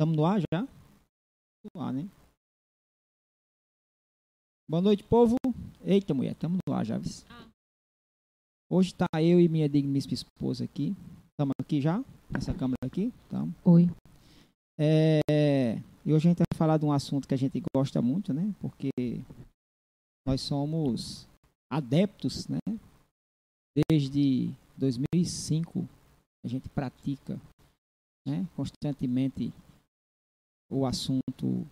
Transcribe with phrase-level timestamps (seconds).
[0.00, 0.66] Estamos no ar já?
[1.74, 2.08] No ar, né?
[4.66, 5.36] Boa noite, povo.
[5.84, 6.96] Eita, mulher, estamos no ar já.
[6.96, 7.12] viu?
[8.70, 10.96] Hoje tá eu e minha digníssima esposa aqui.
[11.32, 12.02] Estamos aqui já?
[12.30, 13.12] Nessa câmera aqui?
[13.28, 13.54] Tamo.
[13.62, 13.90] Oi.
[14.78, 15.20] É,
[16.06, 18.54] e hoje a gente vai falar de um assunto que a gente gosta muito, né?
[18.58, 18.88] Porque
[20.26, 21.28] nós somos
[21.70, 22.58] adeptos, né?
[23.90, 25.86] Desde 2005
[26.42, 27.38] a gente pratica,
[28.26, 28.48] né?
[28.56, 29.52] Constantemente
[30.70, 31.66] o assunto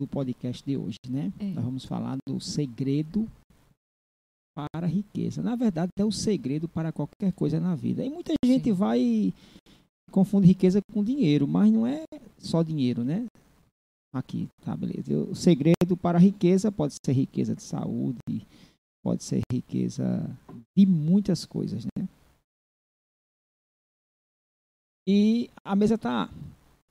[0.00, 1.32] do podcast de hoje, né?
[1.38, 1.52] É.
[1.52, 3.28] Nós vamos falar do segredo
[4.54, 5.42] para a riqueza.
[5.42, 8.04] Na verdade, é o segredo para qualquer coisa na vida.
[8.04, 8.72] E muita gente Sim.
[8.72, 9.34] vai
[10.10, 12.04] confunde riqueza com dinheiro, mas não é
[12.38, 13.26] só dinheiro, né?
[14.12, 15.16] Aqui, tá, beleza.
[15.16, 18.18] O segredo para a riqueza pode ser riqueza de saúde,
[19.04, 20.04] pode ser riqueza
[20.76, 22.08] de muitas coisas, né?
[25.06, 26.28] E a mesa tá,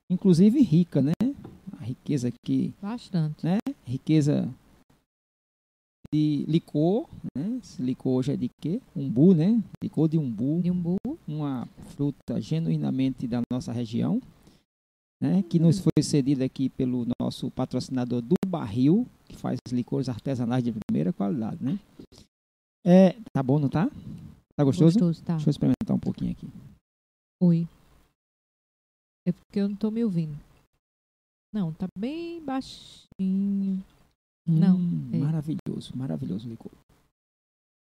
[0.09, 1.13] inclusive, rica, né?
[1.79, 3.45] A riqueza aqui, Bastante.
[3.45, 3.57] né?
[3.85, 4.49] Riqueza
[6.13, 7.07] de licor,
[7.37, 7.59] né?
[7.61, 8.81] Esse licor hoje é de quê?
[8.95, 9.61] Umbu, né?
[9.83, 11.17] Licor de umbu De um burro.
[11.27, 14.19] uma fruta genuinamente da nossa região,
[15.21, 20.63] né, que nos foi cedida aqui pelo nosso patrocinador do Barril, que faz licores artesanais
[20.63, 21.77] de primeira qualidade, né?
[22.85, 23.91] É, tá bom, não tá?
[24.55, 24.97] Tá gostoso?
[24.97, 25.33] Gostoso, tá.
[25.35, 26.47] Deixa eu experimentar um pouquinho aqui.
[27.41, 27.67] Oi.
[29.29, 30.35] É porque eu não tô me ouvindo.
[31.53, 33.85] Não, tá bem baixinho.
[34.47, 35.17] Não, Hum, é.
[35.17, 36.71] Maravilhoso, maravilhoso licor.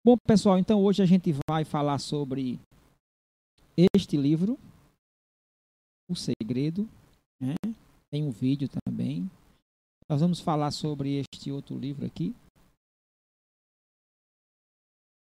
[0.05, 2.61] Bom, pessoal, então hoje a gente vai falar sobre
[3.93, 4.57] este livro,
[6.09, 6.89] O Segredo,
[7.41, 7.55] né?
[8.09, 9.29] Tem um vídeo também.
[10.09, 12.37] Nós vamos falar sobre este outro livro aqui.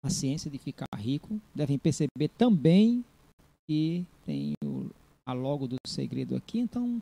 [0.02, 1.40] A Ciência de Ficar Rico.
[1.54, 3.04] Devem perceber também
[3.68, 4.90] que tem o,
[5.30, 6.58] a logo do segredo aqui.
[6.58, 6.98] Então,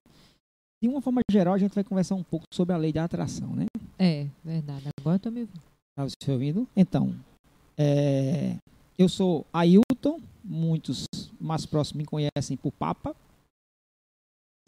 [0.83, 3.55] de uma forma geral, a gente vai conversar um pouco sobre a lei da atração,
[3.55, 3.67] né?
[3.99, 4.89] É, verdade.
[5.01, 5.63] Agora eu tô me ouvindo.
[5.97, 6.69] Tá você ouvindo?
[6.77, 7.15] Então,
[7.77, 8.57] é,
[8.97, 11.07] eu sou Ailton, muitos
[11.41, 13.15] mais próximos me conhecem por Papa.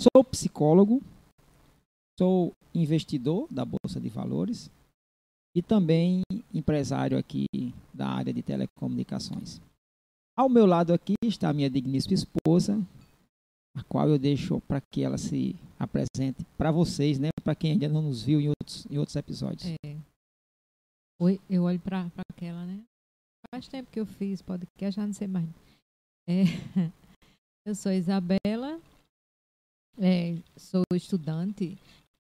[0.00, 1.02] Sou psicólogo,
[2.18, 4.70] sou investidor da Bolsa de Valores
[5.54, 6.22] e também
[6.52, 7.46] empresário aqui
[7.92, 9.60] da área de telecomunicações.
[10.36, 12.80] Ao meu lado aqui está a minha digníssima esposa,
[13.76, 17.28] a qual eu deixo para que ela se apresente para vocês, né?
[17.42, 19.64] Para quem ainda não nos viu em outros, em outros episódios.
[19.84, 19.96] É.
[21.22, 22.82] Oi, eu olho pra aquela, né?
[23.54, 25.48] Faz tempo que eu fiz podcast, já não sei mais.
[26.28, 26.42] É,
[27.66, 28.80] eu sou Isabela,
[29.98, 31.78] é, sou estudante.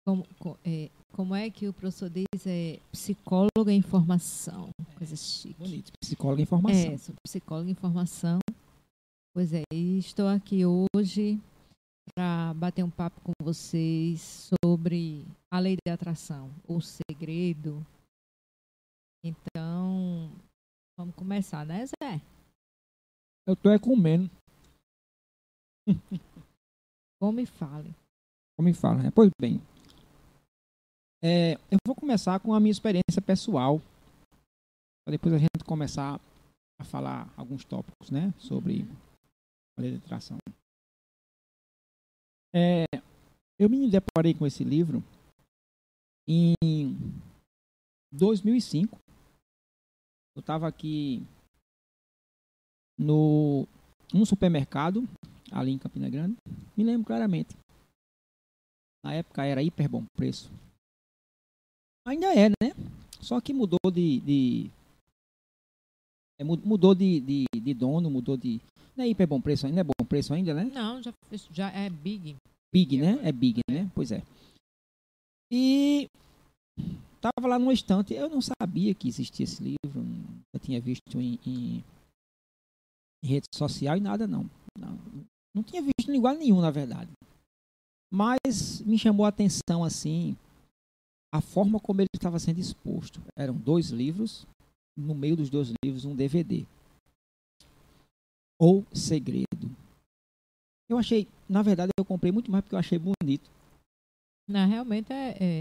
[0.05, 2.25] Como, co- é, como é que o professor diz?
[2.45, 4.69] É psicóloga em formação.
[4.97, 5.53] Coisa chique.
[5.59, 5.91] Bonito.
[5.99, 6.91] Psicóloga em formação.
[6.91, 8.39] É, sou psicóloga em formação.
[9.35, 11.41] Pois é, e estou aqui hoje
[12.13, 17.83] para bater um papo com vocês sobre a lei de atração, o segredo.
[19.25, 20.29] Então,
[20.95, 22.21] vamos começar, né, Zé?
[23.47, 24.29] Eu tô é comendo,
[27.19, 27.93] Como me fale.
[28.55, 29.11] como me fala, né?
[29.13, 29.61] Pois bem.
[31.23, 33.79] É, eu vou começar com a minha experiência pessoal.
[35.05, 36.19] Para depois a gente começar
[36.79, 38.33] a falar alguns tópicos, né?
[38.37, 39.12] Sobre a
[42.55, 42.85] É,
[43.59, 45.01] eu me deparei com esse livro
[46.27, 46.53] em
[48.11, 48.95] 2005.
[50.35, 51.21] Eu estava aqui
[52.97, 53.67] no
[54.13, 55.03] um supermercado
[55.51, 56.37] ali em Campina Grande.
[56.77, 57.55] Me lembro claramente.
[59.03, 60.49] Na época era hiper bom preço.
[62.07, 62.71] Ainda é, né?
[63.21, 64.19] Só que mudou de.
[64.21, 64.71] de
[66.39, 68.59] é, mu- mudou de, de, de dono, mudou de.
[68.95, 70.65] Não é hiper bom preço ainda, é bom preço ainda, né?
[70.65, 71.13] Não, já,
[71.51, 72.35] já é big.
[72.73, 73.19] Big, né?
[73.23, 73.89] É Big, né?
[73.93, 74.23] Pois é.
[75.51, 76.07] E
[77.21, 78.13] tava lá numa estante.
[78.13, 80.03] Eu não sabia que existia esse livro.
[80.51, 81.83] Eu tinha visto em, em,
[83.23, 84.49] em rede social e nada, não.
[84.77, 84.97] não.
[85.55, 87.11] Não tinha visto em lugar nenhum, na verdade.
[88.11, 90.35] Mas me chamou a atenção, assim,
[91.31, 93.21] a forma como ele estava sendo exposto.
[93.37, 94.47] Eram dois livros,
[94.97, 96.65] no meio dos dois livros, um DVD.
[98.59, 99.45] Ou Segredo.
[100.89, 103.49] Eu achei, na verdade, eu comprei muito mais porque eu achei bonito
[104.47, 105.59] Não, realmente é, é,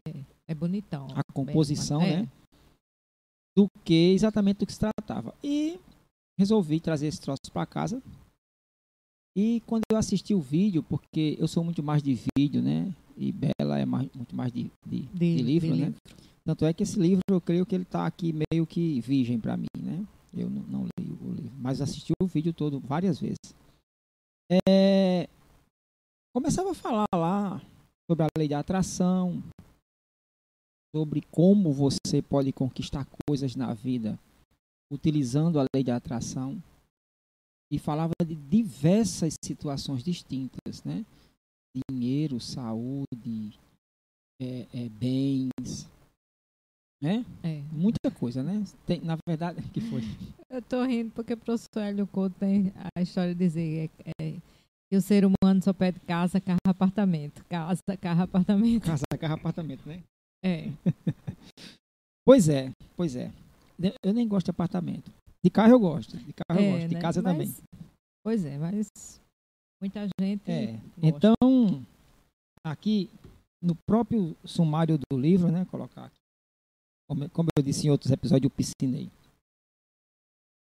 [0.49, 1.07] é bonitão.
[1.15, 2.23] a composição, É.
[2.23, 2.29] né?
[3.57, 5.35] Do que exatamente do que se tratava.
[5.43, 5.79] E
[6.39, 8.03] resolvi trazer esse troço para casa.
[9.37, 12.93] E quando eu assisti o vídeo, porque eu sou muito mais de vídeo, né?
[13.17, 15.95] E Bela é mais- muito mais de, de, De- de livro, né?
[16.45, 19.57] Tanto é que esse livro, eu creio que ele está aqui meio que virgem para
[19.57, 20.05] mim, né?
[20.35, 21.12] Eu não, não leio livro,
[21.63, 23.55] mas assisti o vídeo todo várias vezes.
[24.69, 25.29] É,
[26.35, 27.61] começava a falar lá
[28.11, 29.41] sobre a lei da atração,
[30.95, 34.19] sobre como você pode conquistar coisas na vida
[34.93, 36.63] utilizando a lei da atração
[37.73, 41.07] e falava de diversas situações distintas, né?
[41.89, 43.59] Dinheiro, saúde,
[44.39, 45.89] é, é, bens,
[47.03, 47.25] né?
[47.43, 47.61] É.
[47.73, 48.63] Muita coisa, né?
[48.87, 50.03] Tem, na verdade, que foi?
[50.51, 54.33] Eu tô rindo porque o professor Hélio Couto tem a história de dizer é, é,
[54.91, 57.45] que o ser humano só pede casa, carro, apartamento.
[57.49, 58.87] Casa, carro, apartamento.
[58.87, 60.01] Casa, carro, apartamento, né?
[60.45, 60.69] É.
[62.25, 63.33] Pois é, pois é.
[64.01, 65.11] Eu nem gosto de apartamento.
[65.45, 67.01] De carro eu gosto, de carro eu É, gosto, de né?
[67.01, 67.55] casa Mas- também.
[68.25, 68.87] Pois é, mas
[69.83, 70.49] muita gente.
[70.49, 70.67] É.
[70.75, 70.83] gosta.
[71.03, 71.35] Então,
[72.65, 73.11] aqui
[73.61, 76.21] no próprio sumário do livro, né, colocar aqui,
[77.09, 79.11] como, como eu disse em outros episódios, eu piscinei.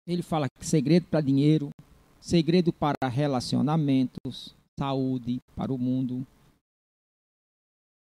[0.06, 1.70] Ele fala que segredo para dinheiro,
[2.20, 6.26] segredo para relacionamentos, saúde para o mundo,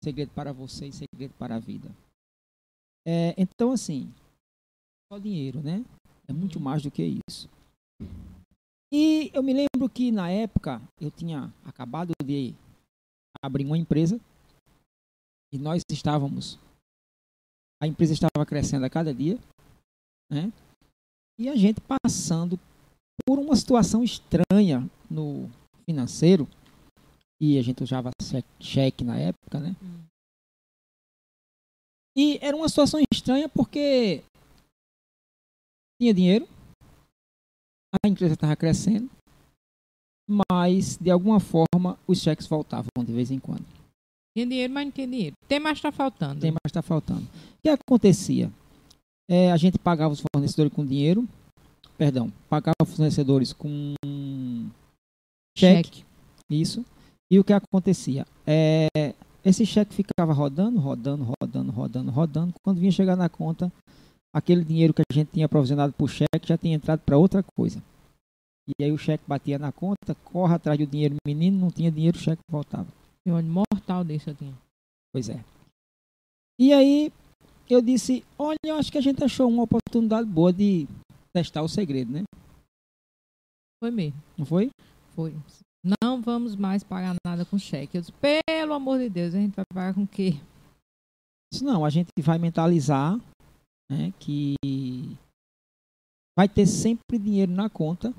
[0.02, 1.90] segredo para você e segredo para a vida.
[3.06, 4.12] É, então, assim,
[5.10, 5.84] só dinheiro, né?
[6.28, 7.48] É muito mais do que isso.
[8.92, 12.54] E eu me lembro que na época eu tinha acabado de
[13.42, 14.20] abrir uma empresa
[15.52, 16.58] e nós estávamos
[17.82, 19.38] a empresa estava crescendo a cada dia,
[20.30, 20.52] né?
[21.38, 22.58] E a gente passando
[23.24, 25.48] por uma situação estranha no
[25.84, 26.48] financeiro
[27.40, 29.76] e a gente usava che- cheque na época, né?
[29.82, 30.04] Hum.
[32.16, 34.24] E era uma situação estranha porque
[36.00, 36.48] tinha dinheiro,
[38.04, 39.08] a empresa estava crescendo,
[40.28, 43.77] mas de alguma forma os cheques voltavam de vez em quando.
[44.36, 45.36] Tinha dinheiro, mas não tinha dinheiro.
[45.46, 46.40] Tem, mas tá faltando.
[46.40, 47.22] Tem, mas está faltando.
[47.22, 48.50] O que acontecia?
[49.30, 51.28] É, a gente pagava os fornecedores com dinheiro,
[51.98, 53.94] perdão, pagava os fornecedores com
[55.56, 56.04] cheque,
[56.50, 56.84] isso.
[57.30, 58.26] E o que acontecia?
[58.46, 58.86] É,
[59.44, 62.54] esse cheque ficava rodando, rodando, rodando, rodando, rodando.
[62.62, 63.70] Quando vinha chegar na conta,
[64.34, 67.82] aquele dinheiro que a gente tinha provisionado por cheque já tinha entrado para outra coisa.
[68.68, 72.16] E aí o cheque batia na conta, corre atrás do dinheiro, menino, não tinha dinheiro,
[72.16, 72.86] o cheque voltava.
[73.28, 74.54] Tem olho mortal desse eu tinha.
[75.12, 75.44] Pois é.
[76.58, 77.12] E aí
[77.68, 80.88] eu disse, olha, eu acho que a gente achou uma oportunidade boa de
[81.30, 82.22] testar o segredo, né?
[83.84, 84.18] Foi mesmo.
[84.38, 84.70] Não foi?
[85.14, 85.36] Foi.
[86.02, 87.98] Não vamos mais pagar nada com cheque.
[87.98, 88.14] Eu disse,
[88.48, 90.40] pelo amor de Deus, a gente vai pagar com o quê?
[91.60, 93.20] Não, a gente vai mentalizar
[93.92, 94.54] né, que
[96.34, 98.10] vai ter sempre dinheiro na conta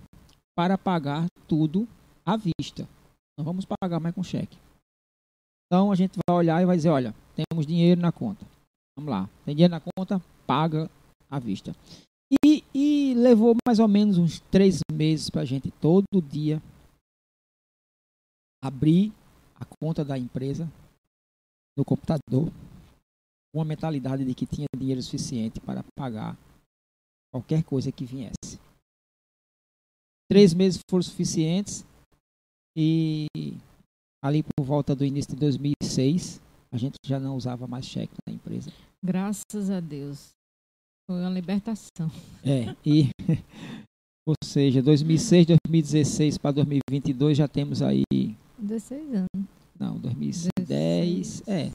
[0.55, 1.87] para pagar tudo
[2.23, 2.87] à vista.
[3.39, 4.68] Não vamos pagar mais com cheque.
[5.69, 8.43] Então a gente vai olhar e vai dizer, olha, temos dinheiro na conta.
[8.97, 10.89] Vamos lá, tem dinheiro na conta, paga
[11.29, 11.75] à vista.
[12.43, 16.59] E, e levou mais ou menos uns três meses para a gente todo dia
[18.63, 19.13] abrir
[19.55, 20.67] a conta da empresa
[21.77, 22.51] no computador
[23.53, 26.37] uma mentalidade de que tinha dinheiro suficiente para pagar
[27.31, 28.59] qualquer coisa que viesse.
[30.29, 31.85] Três meses foram suficientes
[32.77, 33.27] e
[34.21, 38.33] ali por volta do início de 2006 a gente já não usava mais cheque na
[38.33, 38.71] empresa.
[39.03, 40.29] Graças a Deus.
[41.09, 42.11] Foi uma libertação.
[42.43, 43.09] É, e
[44.27, 48.03] ou seja, 2006, 2016 para 2022 já temos aí,
[48.59, 49.47] 16 anos.
[49.79, 51.47] não, 2010, 16.
[51.47, 51.71] é,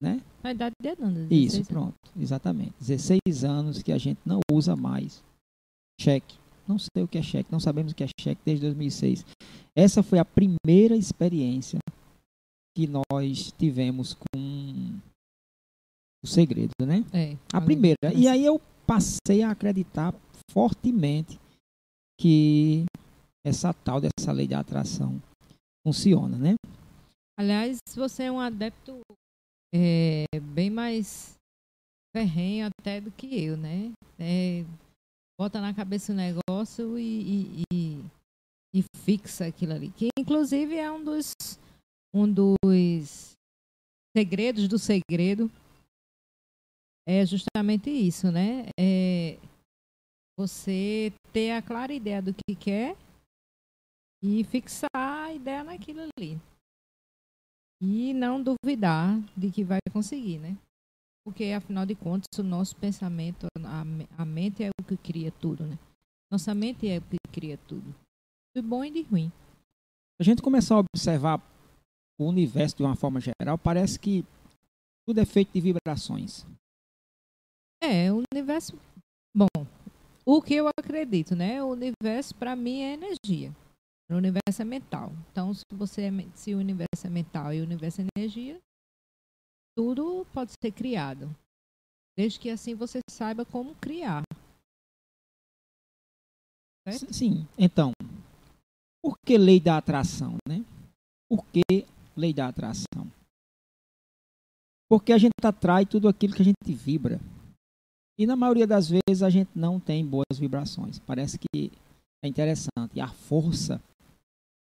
[0.00, 0.22] né?
[0.44, 0.94] A idade de.
[0.94, 1.68] 16 Isso, anos.
[1.68, 2.74] pronto, exatamente.
[2.78, 5.24] 16 anos que a gente não usa mais
[6.00, 6.36] cheque.
[6.68, 9.24] Não sei o que é cheque, não sabemos o que é cheque desde 2006.
[9.76, 11.78] Essa foi a primeira experiência
[12.76, 15.00] que nós tivemos com
[16.22, 17.04] o segredo, né?
[17.12, 17.36] É.
[17.52, 18.12] A primeira.
[18.14, 20.14] E aí eu passei a acreditar
[20.50, 21.38] fortemente
[22.20, 22.84] que
[23.46, 25.22] essa tal dessa lei da atração
[25.86, 26.54] funciona, né?
[27.38, 29.00] Aliás, você é um adepto
[29.74, 31.34] é, bem mais
[32.16, 33.92] ferrenho até do que eu, né?
[34.18, 34.64] É,
[35.38, 38.04] bota na cabeça o negócio e, e, e-
[38.74, 39.90] e fixa aquilo ali.
[39.92, 41.32] Que inclusive é um dos,
[42.14, 43.32] um dos
[44.16, 45.50] segredos do segredo.
[47.08, 48.66] É justamente isso, né?
[48.78, 49.38] É
[50.38, 52.96] você ter a clara ideia do que quer
[54.22, 56.38] e fixar a ideia naquilo ali.
[57.80, 60.56] E não duvidar de que vai conseguir, né?
[61.26, 65.32] Porque, afinal de contas, o nosso pensamento, a, me- a mente é o que cria
[65.32, 65.76] tudo, né?
[66.30, 67.92] Nossa mente é o que cria tudo.
[68.54, 69.32] De bom e de ruim.
[70.20, 71.42] a gente começar a observar
[72.18, 74.24] o universo de uma forma geral, parece que
[75.04, 76.46] tudo é feito de vibrações.
[77.82, 78.78] É, o universo.
[79.36, 79.48] Bom,
[80.24, 81.60] o que eu acredito, né?
[81.62, 83.52] O universo, para mim, é energia.
[84.10, 85.12] O universo é mental.
[85.32, 88.58] Então, se você é, se o universo é mental e o universo é energia,
[89.76, 91.28] tudo pode ser criado.
[92.16, 94.22] Desde que assim você saiba como criar.
[96.88, 97.12] Certo?
[97.12, 97.46] Sim.
[97.58, 97.92] Então,
[99.04, 100.64] por que lei da atração, né?
[101.28, 103.06] Por que lei da atração?
[104.88, 107.20] Porque a gente atrai tudo aquilo que a gente vibra.
[108.18, 110.98] E na maioria das vezes a gente não tem boas vibrações.
[111.00, 111.70] Parece que
[112.24, 112.94] é interessante.
[112.94, 113.82] E a força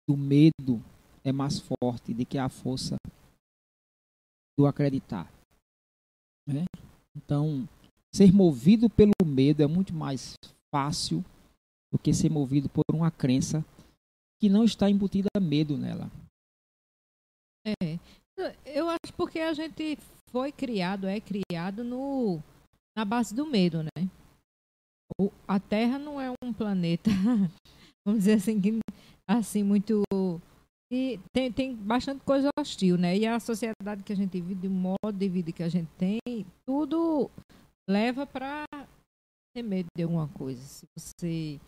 [0.08, 0.82] do medo
[1.22, 2.96] é mais forte do que a força
[4.58, 5.32] do acreditar.
[6.46, 6.64] Né?
[7.16, 7.68] Então,
[8.14, 10.34] ser movido pelo medo é muito mais
[10.74, 11.24] fácil
[11.92, 13.64] do que ser movido por uma crença
[14.40, 16.10] que não está embutida medo nela.
[17.66, 17.98] É.
[18.64, 19.96] Eu acho porque a gente
[20.30, 22.40] foi criado, é criado no,
[22.96, 24.08] na base do medo, né?
[25.20, 27.10] O, a Terra não é um planeta,
[28.04, 28.80] vamos dizer assim,
[29.28, 30.02] assim muito
[30.92, 33.16] e tem, tem bastante coisa hostil, né?
[33.16, 36.20] E a sociedade que a gente vive, o modo de vida que a gente tem,
[36.66, 37.30] tudo
[37.88, 38.66] leva para
[39.56, 40.60] ter medo de alguma coisa.
[40.60, 41.58] Se você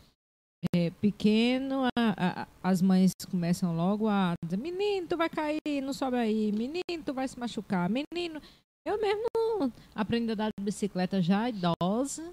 [0.76, 5.94] é pequeno, a, a, as mães começam logo a dizer: menino, tu vai cair, não
[5.94, 8.42] sobe aí, menino, tu vai se machucar, menino.
[8.86, 12.30] Eu mesmo aprendi a andar de bicicleta já idosa,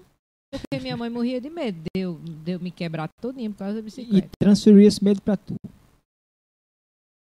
[0.52, 3.76] porque minha mãe morria de medo de eu, de eu me quebrar todinha por causa
[3.76, 4.26] da bicicleta.
[4.26, 5.54] E transferiu esse medo para tu.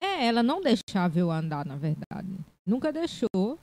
[0.03, 2.29] É, ela não deixava eu andar, na verdade.
[2.67, 3.59] Nunca deixou,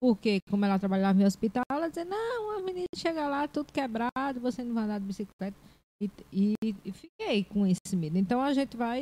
[0.00, 4.40] porque como ela trabalhava em hospital, ela dizia, não, a menina chega lá, tudo quebrado,
[4.40, 5.56] você não vai andar de bicicleta.
[6.02, 6.54] E, e,
[6.84, 8.16] e fiquei com esse medo.
[8.16, 9.00] Então a gente vai.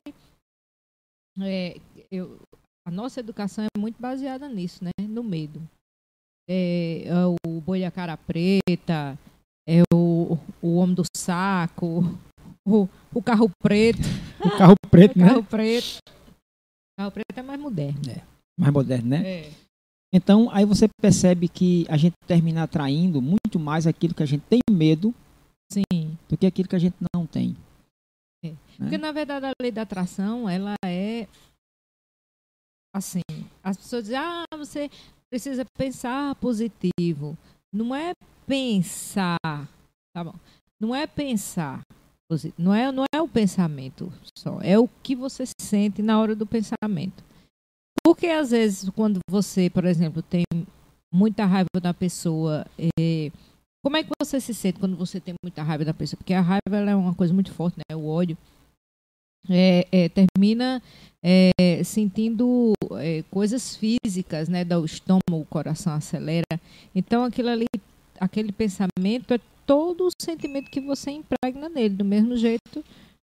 [1.40, 1.76] É,
[2.10, 2.40] eu,
[2.86, 4.90] a nossa educação é muito baseada nisso, né?
[5.06, 5.62] No medo.
[6.48, 9.16] É, é o boi a cara preta,
[9.68, 12.00] é o, o homem do saco,
[12.66, 14.00] o, o carro preto.
[14.40, 15.28] O carro preto, o né?
[15.28, 15.98] carro preto.
[16.98, 18.10] Carro preto é mais moderno.
[18.10, 18.20] É,
[18.58, 19.24] mais moderno, né?
[19.24, 19.52] É.
[20.12, 24.42] Então, aí você percebe que a gente termina atraindo muito mais aquilo que a gente
[24.48, 25.14] tem medo
[25.70, 26.18] Sim.
[26.28, 27.56] do que aquilo que a gente não tem.
[28.44, 28.48] É.
[28.48, 28.56] Né?
[28.78, 31.28] Porque, na verdade, a lei da atração, ela é
[32.92, 33.20] assim,
[33.62, 34.90] as pessoas dizem, ah, você
[35.30, 37.38] precisa pensar positivo.
[37.72, 38.12] Não é
[38.44, 39.38] pensar,
[40.12, 40.34] tá bom?
[40.80, 41.80] Não é pensar
[42.58, 46.46] não é, não é o pensamento só, é o que você sente na hora do
[46.46, 47.24] pensamento.
[48.04, 50.44] Porque às vezes, quando você, por exemplo, tem
[51.12, 52.66] muita raiva da pessoa,
[52.98, 53.30] é,
[53.82, 56.18] como é que você se sente quando você tem muita raiva da pessoa?
[56.18, 57.96] Porque a raiva é uma coisa muito forte, né?
[57.96, 58.36] O ódio.
[59.48, 60.82] É, é, termina
[61.22, 62.72] é, sentindo
[63.30, 64.64] coisas físicas, né?
[64.64, 66.60] Do estômago, o coração acelera.
[66.94, 67.66] Então, aquilo ali,
[68.20, 71.94] aquele pensamento é todo o sentimento que você impregna nele.
[71.94, 72.82] Do mesmo jeito,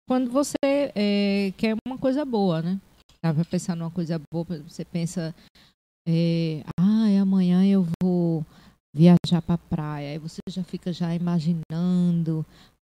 [0.09, 2.81] quando você é, quer uma coisa boa, né?
[3.15, 5.33] Estava pensando numa coisa boa, você pensa,
[6.09, 8.45] é, ah, amanhã eu vou
[8.95, 10.11] viajar para a praia.
[10.11, 12.45] Aí você já fica já imaginando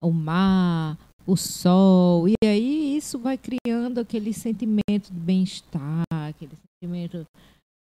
[0.04, 0.98] o mar,
[1.28, 2.28] o sol.
[2.28, 7.28] E aí isso vai criando aquele sentimento de bem-estar, aquele sentimento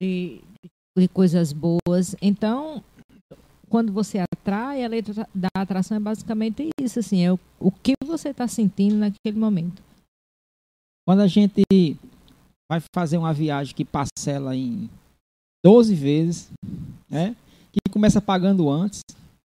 [0.02, 0.42] de,
[0.98, 2.16] de coisas boas.
[2.22, 2.82] Então,
[3.72, 5.02] quando você atrai, a lei
[5.34, 9.82] da atração é basicamente isso, assim, é o, o que você está sentindo naquele momento.
[11.08, 11.64] Quando a gente
[12.70, 14.90] vai fazer uma viagem que parcela em
[15.64, 16.52] 12 vezes,
[17.10, 17.34] né?
[17.72, 19.00] Que começa pagando antes,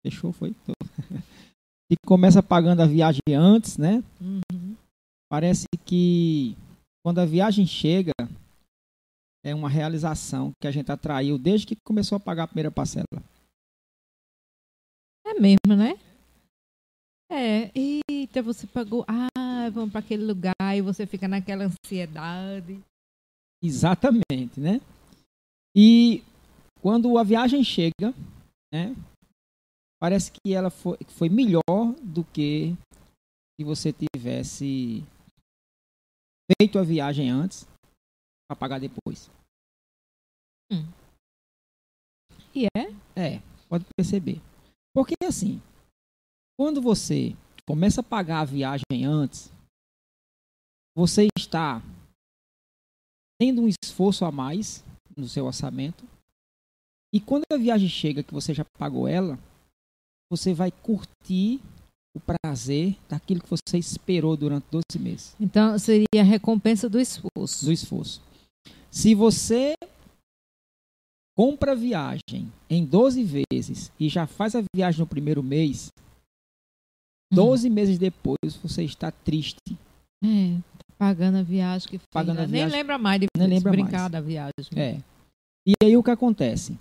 [0.05, 0.55] fechou, foi?
[1.89, 4.05] que começa pagando a viagem antes, né?
[4.21, 4.77] Uhum.
[5.31, 6.55] Parece que
[7.03, 8.13] quando a viagem chega,
[9.43, 13.07] é uma realização que a gente atraiu desde que começou a pagar a primeira parcela.
[15.31, 15.93] É mesmo, né?
[17.31, 22.83] É, eita, você pagou, ah, vamos para aquele lugar e você fica naquela ansiedade.
[23.63, 24.81] Exatamente, né?
[25.75, 26.25] E
[26.83, 28.13] quando a viagem chega,
[28.75, 28.97] né?
[30.01, 32.75] Parece que ela foi, foi melhor do que
[33.55, 35.05] se você tivesse
[36.59, 37.69] feito a viagem antes
[38.49, 39.31] para pagar depois.
[40.73, 40.91] Hum.
[42.53, 42.91] E é?
[43.15, 44.41] É, pode perceber.
[44.95, 45.61] Porque assim,
[46.59, 49.51] quando você começa a pagar a viagem antes,
[50.97, 51.83] você está
[53.41, 54.85] tendo um esforço a mais
[55.17, 56.05] no seu orçamento.
[57.13, 59.39] E quando a viagem chega que você já pagou ela,
[60.31, 61.61] você vai curtir
[62.15, 65.37] o prazer daquilo que você esperou durante 12 meses.
[65.41, 67.65] Então seria a recompensa do esforço.
[67.65, 68.21] Do esforço.
[68.91, 69.75] Se você
[71.41, 75.89] compra a viagem em 12 vezes e já faz a viagem no primeiro mês,
[77.33, 77.75] 12 uhum.
[77.75, 79.57] meses depois você está triste.
[80.23, 80.59] É.
[80.99, 82.09] Pagando a viagem que fez.
[82.13, 82.47] Pagando a lá.
[82.47, 82.77] Nem viagem.
[82.77, 84.13] lembra mais de Nem lembra brincar mais.
[84.13, 84.53] da viagem.
[84.77, 84.99] É.
[85.67, 86.79] E aí o que acontece?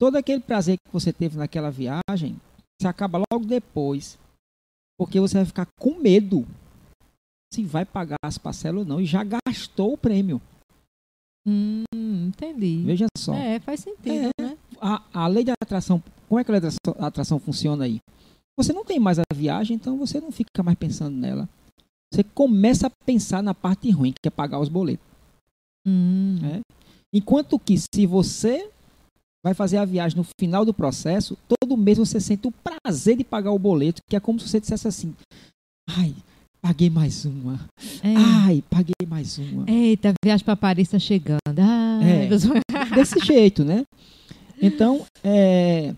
[0.00, 2.40] Todo aquele prazer que você teve naquela viagem,
[2.80, 4.16] se acaba logo depois.
[4.96, 6.46] Porque você vai ficar com medo
[7.52, 9.00] se vai pagar as parcelas ou não.
[9.00, 10.40] E já gastou o prêmio.
[11.48, 12.82] Hum, entendi.
[12.84, 13.32] Veja só.
[13.34, 14.42] É, faz sentido, É.
[14.42, 14.56] né?
[14.80, 18.00] A, a lei da atração, como é que a lei da atração, atração funciona aí?
[18.58, 21.48] Você não tem mais a viagem, então você não fica mais pensando nela.
[22.12, 25.06] Você começa a pensar na parte ruim, que é pagar os boletos.
[25.86, 26.38] Hum.
[26.44, 26.60] É.
[27.14, 28.68] Enquanto que se você
[29.44, 33.24] vai fazer a viagem no final do processo, todo mês você sente o prazer de
[33.24, 35.14] pagar o boleto, que é como se você dissesse assim:
[35.88, 36.14] ai,
[36.60, 37.60] paguei mais uma.
[38.02, 38.14] É.
[38.16, 39.68] Ai, paguei mais uma.
[39.68, 41.40] Eita, viagem para Paris está chegando.
[41.58, 42.26] Ai, É.
[42.26, 42.44] Deus-
[42.94, 43.84] Desse jeito, né?
[44.60, 45.94] Então, é,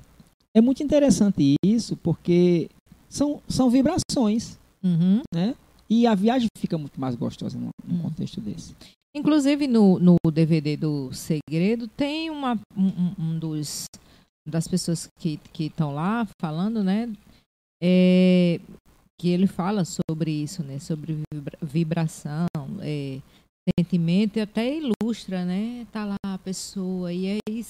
[0.55, 2.69] é muito interessante isso, porque
[3.09, 5.23] são, são vibrações, Uhum.
[5.35, 5.55] né?
[5.89, 8.03] E a viagem fica muito mais gostosa num, num Hum.
[8.03, 8.75] contexto desse.
[9.15, 13.87] Inclusive no, no DVD do Segredo tem uma um, um- dos
[14.49, 17.09] das pessoas que que estão lá falando, né?
[17.83, 18.61] é,
[19.21, 20.79] que ele fala sobre isso, né?
[20.79, 22.47] Sobre vibra- vibração,
[22.81, 23.21] é,
[23.79, 25.87] sentimento e até ilustra, né?
[25.93, 27.65] Tá lá a pessoa e aí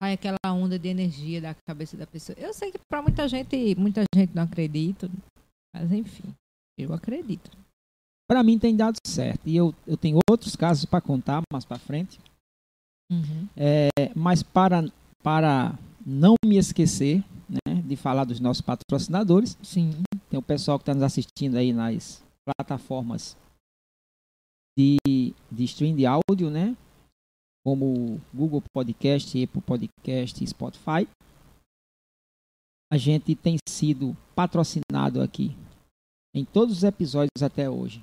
[0.00, 2.38] sai aquela onda de energia da cabeça da pessoa.
[2.38, 5.10] Eu sei que para muita gente muita gente não acredita,
[5.74, 6.32] mas enfim,
[6.78, 7.50] eu acredito.
[8.30, 9.48] Para mim tem dado certo.
[9.48, 12.20] E eu, eu tenho outros casos para contar mais para frente.
[13.10, 13.48] Uhum.
[13.56, 14.88] É, mas para,
[15.24, 19.90] para não me esquecer né, de falar dos nossos patrocinadores, Sim.
[20.34, 23.36] Tem o pessoal que está nos assistindo aí nas plataformas
[24.76, 24.96] de,
[25.50, 26.76] de stream de áudio, né?
[27.64, 31.08] Como Google Podcast, Apple Podcast Spotify.
[32.92, 35.56] A gente tem sido patrocinado aqui
[36.34, 38.02] em todos os episódios até hoje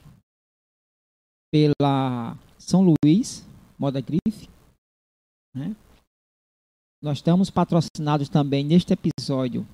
[1.51, 3.45] pela São Luís
[3.77, 4.47] Moda Grife,
[5.53, 5.75] né?
[7.03, 9.67] Nós estamos patrocinados também neste episódio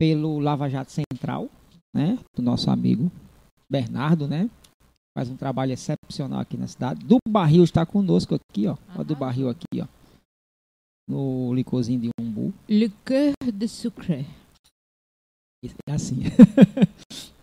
[0.00, 1.48] pelo Lava Jato Central,
[1.94, 2.18] né?
[2.34, 3.10] Do nosso amigo
[3.70, 4.48] Bernardo, né?
[5.16, 7.04] Faz um trabalho excepcional aqui na cidade.
[7.04, 8.76] Do Barril está conosco aqui, ó.
[8.96, 9.16] Ó do.
[9.16, 9.86] Barril aqui, ó.
[11.08, 12.54] No licorzinho de umbu.
[12.68, 14.26] Le cœur de sucre.
[15.88, 16.22] É assim.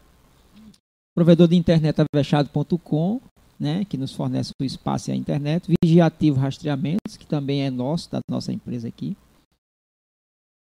[1.13, 3.21] Provedor de internet avexado.com,
[3.59, 5.73] né, que nos fornece o espaço e a internet.
[5.83, 9.17] Vigiativo Rastreamentos, que também é nosso, da nossa empresa aqui.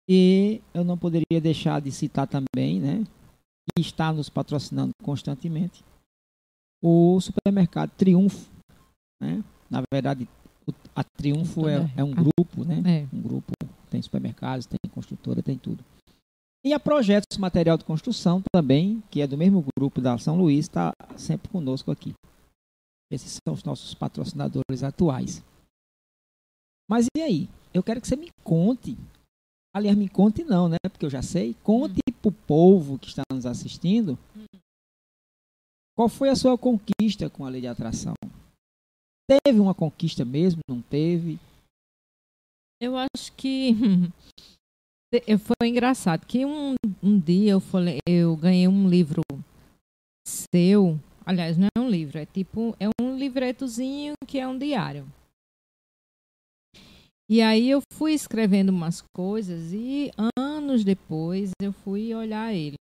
[0.09, 3.05] E eu não poderia deixar de citar também, né,
[3.75, 5.85] que está nos patrocinando constantemente,
[6.83, 8.51] o supermercado Triunfo.
[9.21, 9.43] Né?
[9.71, 10.29] Na verdade,
[10.95, 12.83] a Triunfo é, é um grupo, né?
[12.85, 13.17] É.
[13.17, 13.53] um grupo,
[13.91, 15.85] tem supermercados, tem construtora, tem tudo.
[16.65, 20.67] E a Projetos Material de Construção também, que é do mesmo grupo da São Luís,
[20.67, 22.13] está sempre conosco aqui.
[23.11, 25.43] Esses são os nossos patrocinadores atuais.
[26.91, 27.49] Mas e aí?
[27.73, 28.97] Eu quero que você me conte.
[29.75, 30.77] Aliás, me conte não, né?
[30.91, 31.55] Porque eu já sei.
[31.63, 34.19] Conte para o povo que está nos assistindo
[35.97, 38.15] qual foi a sua conquista com a lei de atração.
[39.29, 40.61] Teve uma conquista mesmo?
[40.69, 41.39] Não teve?
[42.81, 43.75] Eu acho que
[45.41, 49.23] foi engraçado que um, um dia eu falei, eu ganhei um livro
[50.25, 55.05] seu, aliás, não é um livro, é tipo, é um livretozinho que é um diário.
[57.29, 62.77] E aí eu fui escrevendo umas coisas e anos depois eu fui olhar ele.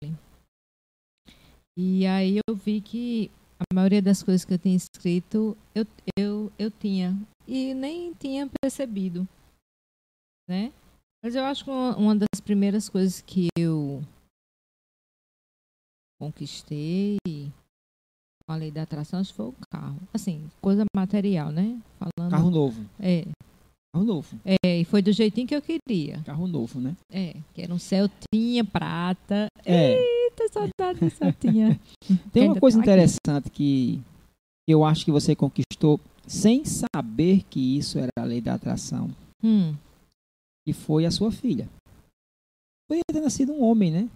[1.77, 3.29] E aí eu vi que
[3.59, 5.85] a maioria das coisas que eu tinha escrito eu,
[6.17, 7.15] eu, eu tinha
[7.47, 9.27] e nem tinha percebido
[10.47, 10.71] né?
[11.23, 14.01] Mas eu acho que uma, uma das primeiras coisas que eu
[16.19, 19.99] conquistei com a lei da atração foi o carro.
[20.13, 21.79] Assim, coisa material, né?
[21.99, 22.31] Falando.
[22.31, 22.89] Carro novo.
[22.99, 23.25] É,
[23.93, 24.39] Carro novo.
[24.45, 26.21] é, e foi do jeitinho que eu queria.
[26.25, 26.95] Carro novo, né?
[27.11, 29.47] É, que era um Celtinha prata.
[29.65, 29.97] É.
[29.97, 31.79] Eita, saudade do Celtinha.
[32.31, 32.89] Tem uma coisa tá aqui.
[32.91, 33.99] interessante que
[34.67, 39.09] eu acho que você conquistou sem saber que isso era a lei da atração,
[39.41, 39.73] hum,
[40.67, 41.69] que foi a sua filha.
[42.89, 44.09] Poderia ter nascido um homem, né?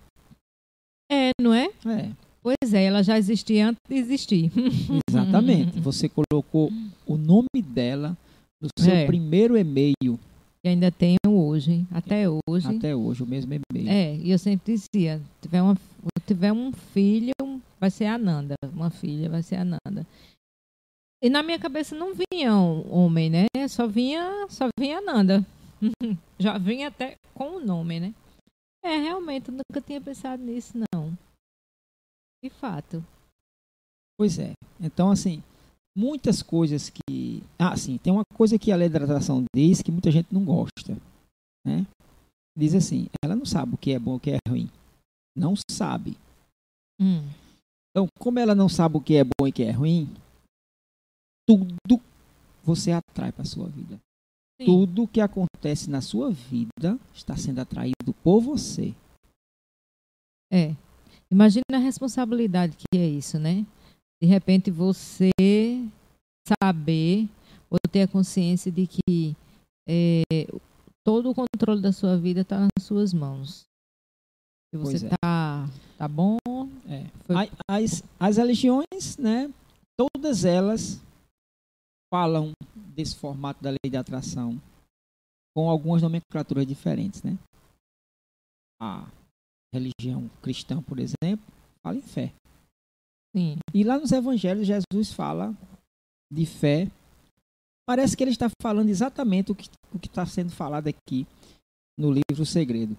[1.11, 1.67] é, não é?
[1.85, 2.11] É,
[2.43, 4.51] Pois é, ela já existia antes de existir.
[5.09, 5.79] exatamente.
[5.81, 6.71] Você colocou
[7.05, 8.17] o nome dela
[8.61, 9.05] no seu É.
[9.05, 10.19] primeiro e-mail
[10.63, 12.67] E ainda tenho hoje, até hoje.
[12.67, 13.89] até hoje, o mesmo e-mail.
[13.89, 15.75] É, e eu sempre dizia, tiver, uma,
[16.27, 17.33] tiver um filho,
[17.79, 18.53] vai ser a Nanda.
[18.71, 20.05] Uma filha vai ser a Nanda.
[21.23, 23.45] E na minha cabeça não vinha um homem, né?
[23.69, 25.45] Só vinha, só vinha a Nanda.
[26.39, 28.13] Já vinha até com o nome, né?
[28.83, 31.11] É, realmente, eu nunca tinha pensado nisso, não.
[32.43, 33.03] De fato.
[34.17, 34.53] Pois é.
[34.79, 35.43] Então, assim,
[35.95, 37.43] muitas coisas que.
[37.57, 40.43] Ah, sim, tem uma coisa que a lei da atração diz que muita gente não
[40.43, 40.97] gosta.
[41.65, 41.85] Né?
[42.57, 44.69] Diz assim: ela não sabe o que é bom e o que é ruim.
[45.35, 46.17] Não sabe.
[46.99, 47.23] Hum.
[47.89, 50.09] Então, como ela não sabe o que é bom e o que é ruim,
[51.47, 52.01] tudo
[52.63, 53.99] você atrai para a sua vida.
[54.59, 54.65] Sim.
[54.65, 58.93] Tudo que acontece na sua vida está sendo atraído por você.
[60.51, 60.75] É.
[61.31, 63.65] Imagina a responsabilidade que é isso, né?
[64.21, 65.31] De repente você
[66.61, 67.27] saber
[67.69, 69.35] ou ter a consciência de que
[69.87, 70.21] é,
[71.05, 73.63] todo o controle da sua vida está nas suas mãos.
[74.73, 75.09] Se você Pois é.
[75.21, 76.37] tá, tá bom,
[76.87, 77.05] É.
[77.25, 77.35] Foi-
[77.67, 79.51] As, as religiões, né,
[79.97, 81.01] todas elas
[82.13, 84.61] falam desse formato da lei de atração
[85.55, 87.37] com algumas nomenclaturas diferentes, né?
[88.81, 89.07] A
[89.73, 91.45] religião cristã, por exemplo,
[91.83, 92.33] fala em fé.
[93.35, 93.57] Sim.
[93.73, 95.55] E lá nos evangelhos Jesus fala
[96.31, 96.89] de fé.
[97.87, 101.27] Parece que ele está falando exatamente o que o que está sendo falado aqui
[101.99, 102.95] no livro O Segredo.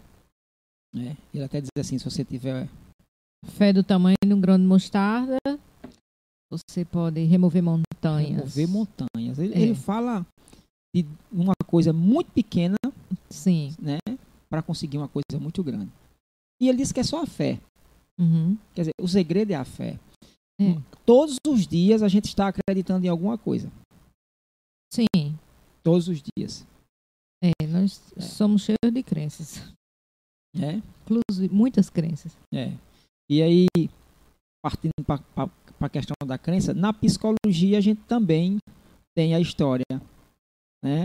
[0.94, 1.16] né?
[1.32, 2.68] Ele até diz assim, se você tiver
[3.56, 5.38] Fé do tamanho de um grão de mostarda,
[6.50, 8.42] você pode remover montanhas.
[8.42, 9.38] Mover montanhas.
[9.38, 9.60] Ele, É.
[9.62, 10.24] ele fala
[10.94, 12.76] de uma coisa muito pequena,
[13.30, 13.74] Sim.
[13.80, 13.98] né,
[14.50, 15.90] para conseguir uma coisa muito grande.
[16.60, 17.58] E ele diz que é só a fé.
[18.20, 18.56] Uhum.
[18.74, 19.98] Quer dizer, o segredo é a fé.
[20.60, 20.74] É.
[21.04, 23.70] Todos os dias a gente está acreditando em alguma coisa.
[24.92, 25.36] Sim.
[25.82, 26.66] Todos os dias.
[27.42, 28.20] É, nós É.
[28.20, 29.72] somos cheios de crenças.
[30.54, 30.82] Né?
[31.04, 32.36] Inclusive, muitas crenças.
[32.54, 32.76] É.
[33.30, 33.66] E aí,
[34.62, 38.58] partindo para a questão da crença, na psicologia a gente também
[39.16, 39.84] tem a história
[40.84, 41.04] né,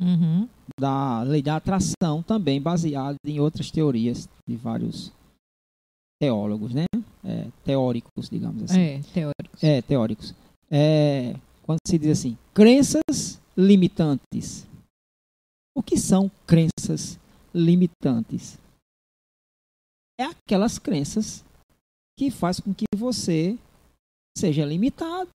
[0.00, 0.48] Uhum.
[0.78, 5.12] da lei da atração, também baseada em outras teorias de vários
[6.20, 6.84] teólogos, né?
[7.64, 8.80] Teóricos, digamos assim.
[8.80, 9.62] É, teóricos.
[9.62, 10.34] É, teóricos.
[10.70, 14.66] É, quando se diz assim, crenças limitantes.
[15.76, 17.18] O que são crenças
[17.54, 18.58] limitantes?
[20.20, 21.44] É aquelas crenças
[22.18, 23.58] que faz com que você
[24.36, 25.30] seja limitado.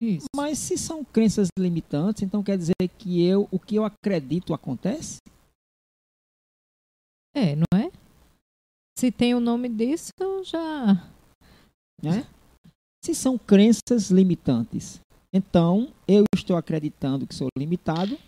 [0.00, 0.26] Isso.
[0.34, 5.18] Mas se são crenças limitantes, então quer dizer que eu, o que eu acredito acontece?
[7.34, 7.90] É, não é?
[8.98, 10.10] Se tem o nome disso,
[10.44, 11.15] já.
[12.02, 12.26] Né?
[13.04, 15.00] Se são crenças limitantes,
[15.32, 18.18] então eu estou acreditando que sou limitado,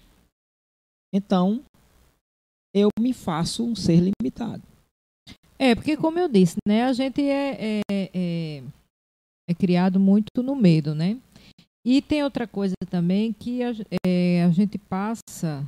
[1.13, 1.63] então
[2.75, 4.63] eu me faço um ser limitado.
[5.59, 6.85] É, porque como eu disse, né?
[6.85, 8.63] A gente é, é, é,
[9.49, 11.21] é criado muito no medo, né?
[11.85, 13.73] E tem outra coisa também que a,
[14.07, 15.67] é, a gente passa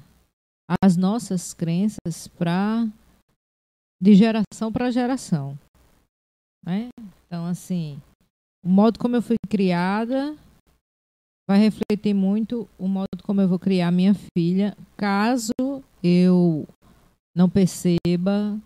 [0.80, 2.86] as nossas crenças para
[4.00, 5.58] de geração para geração,
[6.64, 6.88] né?
[7.31, 8.03] Então assim,
[8.64, 10.37] o modo como eu fui criada
[11.49, 15.53] vai refletir muito o modo como eu vou criar minha filha, caso
[16.03, 16.66] eu
[17.37, 18.59] não perceba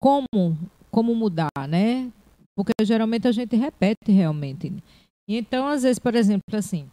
[0.00, 0.56] como
[0.90, 2.10] como mudar, né?
[2.56, 4.72] Porque geralmente a gente repete realmente.
[5.28, 6.90] Então, às vezes, por exemplo, assim,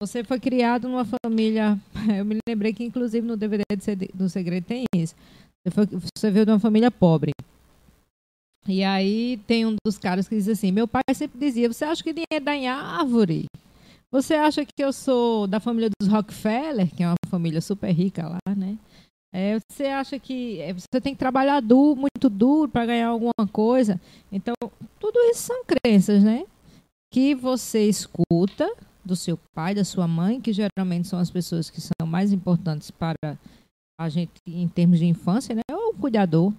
[0.00, 1.78] você foi criado numa família.
[2.18, 3.62] Eu me lembrei que, inclusive, no DVD
[4.12, 5.14] do Segredo tem isso.
[5.64, 7.30] Você, você veio de uma família pobre.
[8.66, 12.02] E aí tem um dos caras que diz assim: Meu pai sempre dizia, você acha
[12.02, 13.46] que dinheiro dá em árvore?
[14.10, 18.28] Você acha que eu sou da família dos Rockefeller, que é uma família super rica
[18.28, 18.76] lá, né?
[19.34, 23.98] É, você acha que é, você tem que trabalhar muito duro para ganhar alguma coisa?
[24.30, 24.54] Então,
[25.00, 26.44] tudo isso são crenças, né?
[27.10, 28.70] Que você escuta
[29.02, 32.90] do seu pai, da sua mãe, que geralmente são as pessoas que são mais importantes
[32.90, 33.16] para
[33.98, 35.62] a gente em termos de infância, né?
[35.72, 36.52] Ou o cuidador,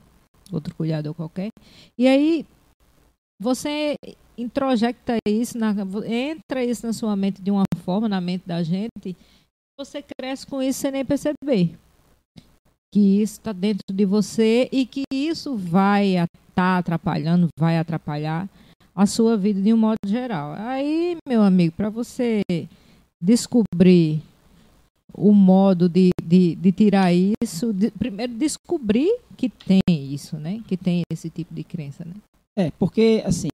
[0.56, 1.50] outro cuidador qualquer.
[1.98, 2.46] E aí
[3.42, 3.96] você
[4.38, 5.74] introjecta isso, na,
[6.08, 9.16] entra isso na sua mente de uma forma, na mente da gente,
[9.78, 11.78] você cresce com isso sem nem perceber.
[12.94, 18.48] Que isso está dentro de você e que isso vai estar atrapalhando, vai atrapalhar
[18.96, 20.54] a sua vida de um modo geral.
[20.58, 22.44] Aí, meu amigo, para você
[23.22, 24.22] descobrir
[25.14, 30.62] o modo de, de, de tirar isso, de- primeiro descobrir que tem isso, né?
[30.68, 32.14] Que tem esse tipo de crença, né?
[32.58, 33.50] É, porque assim,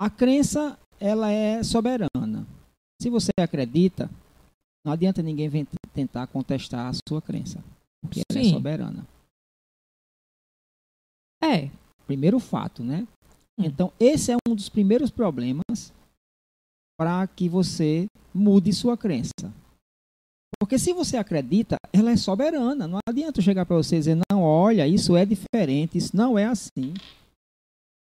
[0.00, 2.46] a crença ela é soberana.
[3.00, 4.10] Se você acredita,
[4.84, 5.50] não adianta ninguém
[5.92, 7.62] tentar contestar a sua crença,
[8.00, 8.50] porque ela é Sim.
[8.50, 9.06] soberana.
[11.42, 11.70] É,
[12.06, 13.06] Primeiro fato, né?
[13.58, 13.64] Hum.
[13.64, 15.92] Então, esse é um dos primeiros problemas
[16.98, 19.52] para que você mude sua crença.
[20.62, 22.86] Porque se você acredita, ela é soberana.
[22.86, 26.38] Não adianta eu chegar para você e dizer, não, olha, isso é diferente, isso não
[26.38, 26.94] é assim.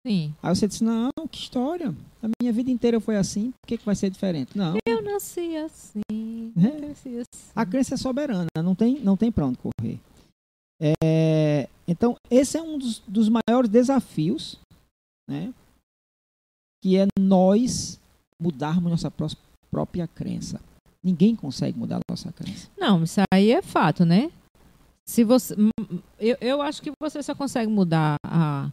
[0.06, 0.34] sim.
[0.41, 1.93] Aí você diz, não, que história.
[2.20, 4.58] a minha vida inteira foi assim, por que, que vai ser diferente?
[4.58, 4.76] Não.
[4.88, 6.02] Eu nasci assim.
[6.58, 6.67] É.
[6.84, 7.52] Eu nasci assim.
[7.56, 10.00] A crença é soberana, não tem, não tem para onde correr.
[10.82, 14.60] É, então, esse é um dos, dos maiores desafios,
[15.30, 15.54] né?
[16.84, 18.00] Que é nós
[18.41, 19.28] mudarmos nossa pró-
[19.70, 20.60] própria crença.
[21.08, 22.70] Ninguém consegue mudar a nossa crença.
[22.78, 24.30] Não, isso aí é fato, né?
[25.08, 25.56] Se você,
[26.20, 28.70] eu, eu acho que você só consegue mudar a,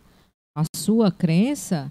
[0.58, 1.86] a sua crença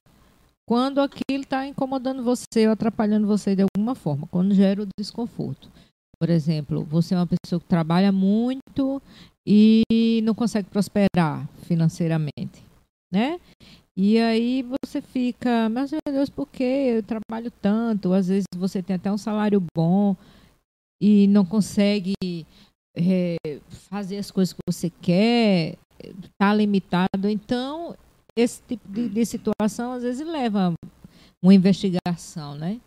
[0.67, 5.71] quando aquilo está incomodando você ou atrapalhando você de alguma forma, quando gera o desconforto.
[6.19, 9.01] Por exemplo, você é uma pessoa que trabalha muito
[9.47, 12.62] e não consegue prosperar financeiramente,
[13.13, 13.39] né?
[13.95, 18.13] E aí você fica, mas meu Deus, por que eu trabalho tanto?
[18.13, 20.15] Às vezes você tem até um salário bom
[21.01, 22.15] e não consegue
[22.97, 23.36] é,
[23.89, 27.29] fazer as coisas que você quer, está limitado.
[27.29, 27.95] Então,
[28.36, 30.73] esse tipo de, de situação às vezes leva
[31.43, 32.82] uma investigação, né?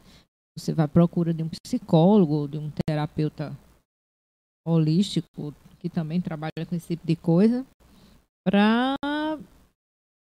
[0.58, 3.56] Você vai à procura de um psicólogo, de um terapeuta
[4.66, 7.64] holístico que também trabalha com esse tipo de coisa
[8.44, 8.96] para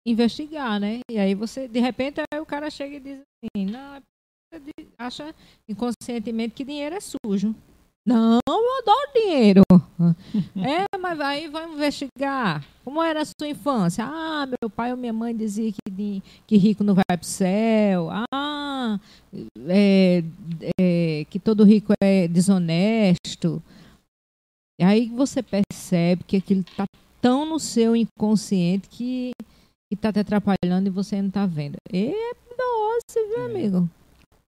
[0.07, 1.01] investigar, né?
[1.11, 4.03] E aí você, de repente, aí o cara chega e diz assim, não, é
[4.97, 5.35] acha
[5.69, 7.55] inconscientemente que dinheiro é sujo.
[8.07, 9.63] Não, eu adoro dinheiro.
[10.57, 12.65] é, mas aí vamos investigar.
[12.85, 14.05] Como era a sua infância?
[14.05, 18.09] Ah, meu pai ou minha mãe dizia que, que rico não vai para o céu.
[18.33, 19.01] Ah,
[19.69, 20.23] é,
[20.81, 23.61] é, que todo rico é desonesto.
[24.81, 26.85] E aí você percebe que aquilo está
[27.21, 29.33] tão no seu inconsciente que
[29.95, 31.77] está te atrapalhando e você não está vendo.
[31.93, 32.11] É
[32.57, 33.45] doce, viu, É.
[33.47, 33.91] amigo?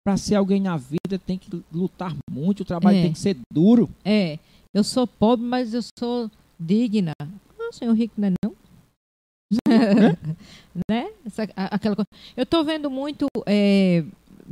[0.05, 3.03] Para ser alguém na vida tem que lutar muito, o trabalho É.
[3.03, 3.90] tem que ser duro.
[4.05, 4.38] É,
[4.75, 7.12] eu sou pobre, mas eu sou digna.
[7.59, 8.55] Não, senhor rico não é não.
[10.88, 11.11] né?
[11.25, 12.09] Essa, a- aquela coisa.
[12.37, 14.05] Eu estou vendo muito, é,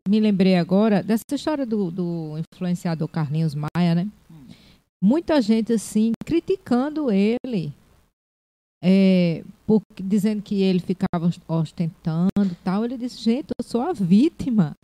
[0.08, 4.08] me lembrei agora dessa história do, do influenciador Carlinhos Maia, né?
[5.02, 7.72] Muita gente assim criticando ele,
[8.86, 12.84] é, por, dizendo que ele ficava ostentando e tal.
[12.84, 14.76] Ele disse, gente, eu sou a vítima.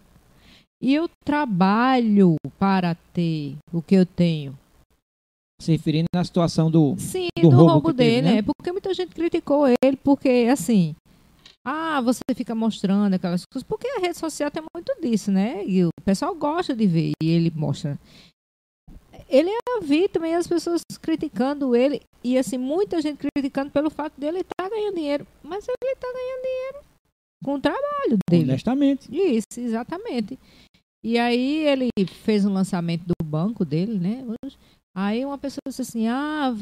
[0.82, 4.58] E eu trabalho para ter o que eu tenho.
[5.60, 6.94] Se referindo na situação do.
[6.96, 8.34] Sim, do do, roubo roubo, que teve, dele, né?
[8.36, 8.42] né?
[8.42, 10.96] Porque muita gente criticou ele, porque assim.
[11.62, 13.68] Ah, você fica mostrando aquelas coisas.
[13.68, 15.62] Porque a rede social tem muito disso, né?
[15.66, 17.12] E o pessoal gosta de ver.
[17.22, 17.98] E ele mostra.
[19.30, 22.02] Ele é a vítima e as pessoas criticando ele.
[22.22, 25.26] E assim, muita gente criticando pelo fato dele estar ganhando dinheiro.
[25.42, 26.78] Mas ele está ganhando dinheiro
[27.44, 28.50] com o trabalho dele.
[28.50, 29.08] Honestamente.
[29.10, 30.38] Isso, exatamente.
[31.04, 31.88] E aí ele
[32.24, 34.24] fez um lançamento do banco dele, né?
[34.94, 36.52] Aí uma pessoa disse assim, ah,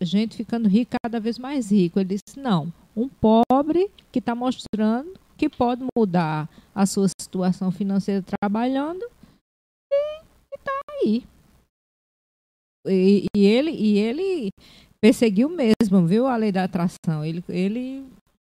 [0.00, 1.98] gente ficando rica cada vez mais rico.
[1.98, 8.24] Ele disse, não, um pobre que está mostrando que pode mudar a sua situação financeira
[8.40, 9.04] trabalhando
[9.90, 10.20] e
[10.54, 11.24] está aí.
[12.86, 14.50] E, e ele, e ele
[15.00, 17.24] perseguiu mesmo, viu, a lei da atração.
[17.24, 18.06] Ele, ele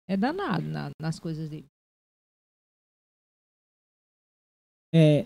[0.09, 1.65] é danado na- nas coisas dele.
[4.93, 5.25] É,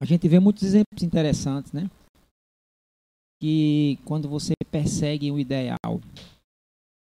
[0.00, 1.90] a gente vê muitos exemplos interessantes, né?
[3.40, 6.00] Que quando você persegue um ideal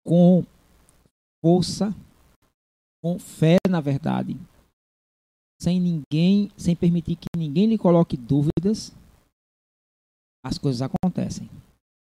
[0.05, 0.43] com
[1.43, 1.89] força,
[3.03, 4.35] com fé, na verdade,
[5.59, 8.91] sem ninguém, sem permitir que ninguém lhe coloque dúvidas,
[10.47, 11.49] as coisas acontecem.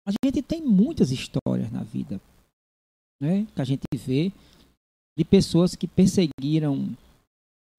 [0.06, 2.20] A gente tem muitas histórias na vida,
[3.20, 3.46] né?
[3.54, 4.30] Que a gente vê
[5.18, 6.94] de pessoas que perseguiram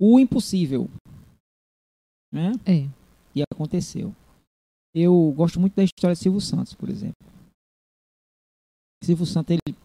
[0.01, 0.89] o impossível,
[2.33, 2.53] né?
[2.65, 2.89] É.
[3.35, 4.13] E aconteceu.
[4.93, 7.15] Eu gosto muito da história de Silvio Santos, por exemplo.
[9.03, 9.77] Silvio Santos ele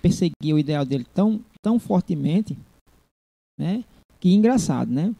[0.00, 2.56] perseguia o ideal dele tão, tão fortemente,
[3.58, 3.84] né?
[4.18, 5.14] Que engraçado, né?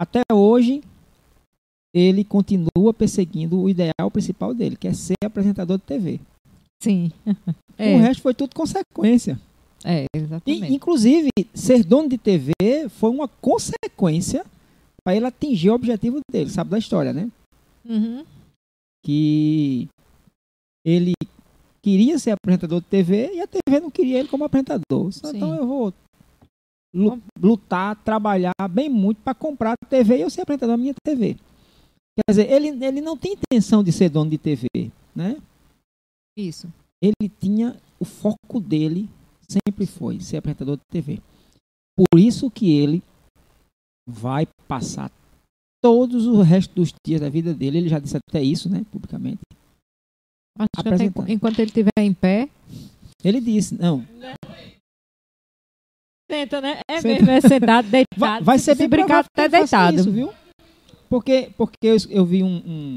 [0.00, 0.80] Até hoje
[1.94, 6.20] ele continua perseguindo o ideal principal dele, que é ser apresentador de TV.
[6.82, 7.10] Sim.
[7.78, 9.40] O É, resto foi tudo consequência.
[9.82, 10.70] é, E, exatamente.
[10.70, 12.52] inclusive, ser dono de TV
[12.90, 14.44] foi uma consequência
[15.02, 17.30] para ele atingir o objetivo dele, sabe da história, né?
[17.88, 18.22] Uhum.
[19.02, 19.88] que
[20.84, 21.14] ele
[21.82, 25.10] queria ser apresentador de TV e a TV não queria ele como apresentador.
[25.10, 25.22] Sim.
[25.34, 25.94] Então eu vou
[26.94, 30.94] lu- lutar, trabalhar bem muito para comprar a TV e eu ser apresentador da minha
[31.02, 31.36] TV.
[32.26, 34.66] Quer dizer, ele, ele não tem intenção de ser dono de TV,
[35.14, 35.36] né?
[36.38, 36.68] Isso.
[37.02, 39.08] Ele tinha o foco dele
[39.50, 41.20] sempre foi ser apresentador de TV.
[41.96, 43.02] Por isso que ele
[44.08, 45.10] vai passar
[45.82, 49.40] todos o resto dos dias da vida dele, ele já disse até isso, né, publicamente.
[50.58, 51.22] Acho que até Apresentando.
[51.24, 52.48] enqu- enquanto ele estiver em pé.
[53.24, 54.04] Ele disse, não.
[56.30, 56.80] Senta, né?
[56.88, 57.14] É Senta.
[57.24, 58.44] mesmo, é sentado, Vai, deitado.
[58.44, 59.96] vai ser se bem brincar até faça deitado.
[59.96, 60.32] Isso, viu?
[61.10, 62.96] Porque, porque eu, eu vi um, um,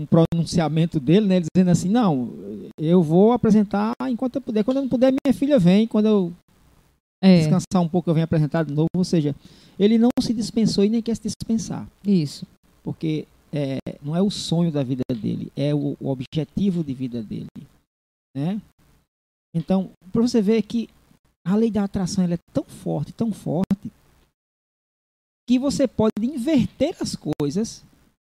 [0.00, 1.40] um pronunciamento dele, né?
[1.40, 2.28] Dizendo assim, não,
[2.76, 4.64] eu vou apresentar enquanto eu puder.
[4.64, 5.86] Quando eu não puder, minha filha vem.
[5.86, 6.32] Quando eu
[7.22, 8.88] É, descansar um pouco, eu venho apresentar de novo.
[8.96, 9.34] Ou seja,
[9.78, 11.88] ele não se dispensou e nem quer se dispensar.
[12.04, 12.44] isso.
[12.82, 17.22] Porque é, não é o sonho da vida dele, é o, o objetivo de vida
[17.22, 17.46] dele.
[18.36, 18.60] Né?
[19.54, 20.88] Então, para você ver que
[21.46, 23.90] a lei da atração ela é tão forte, tão forte,
[25.46, 27.84] que você pode inverter as coisas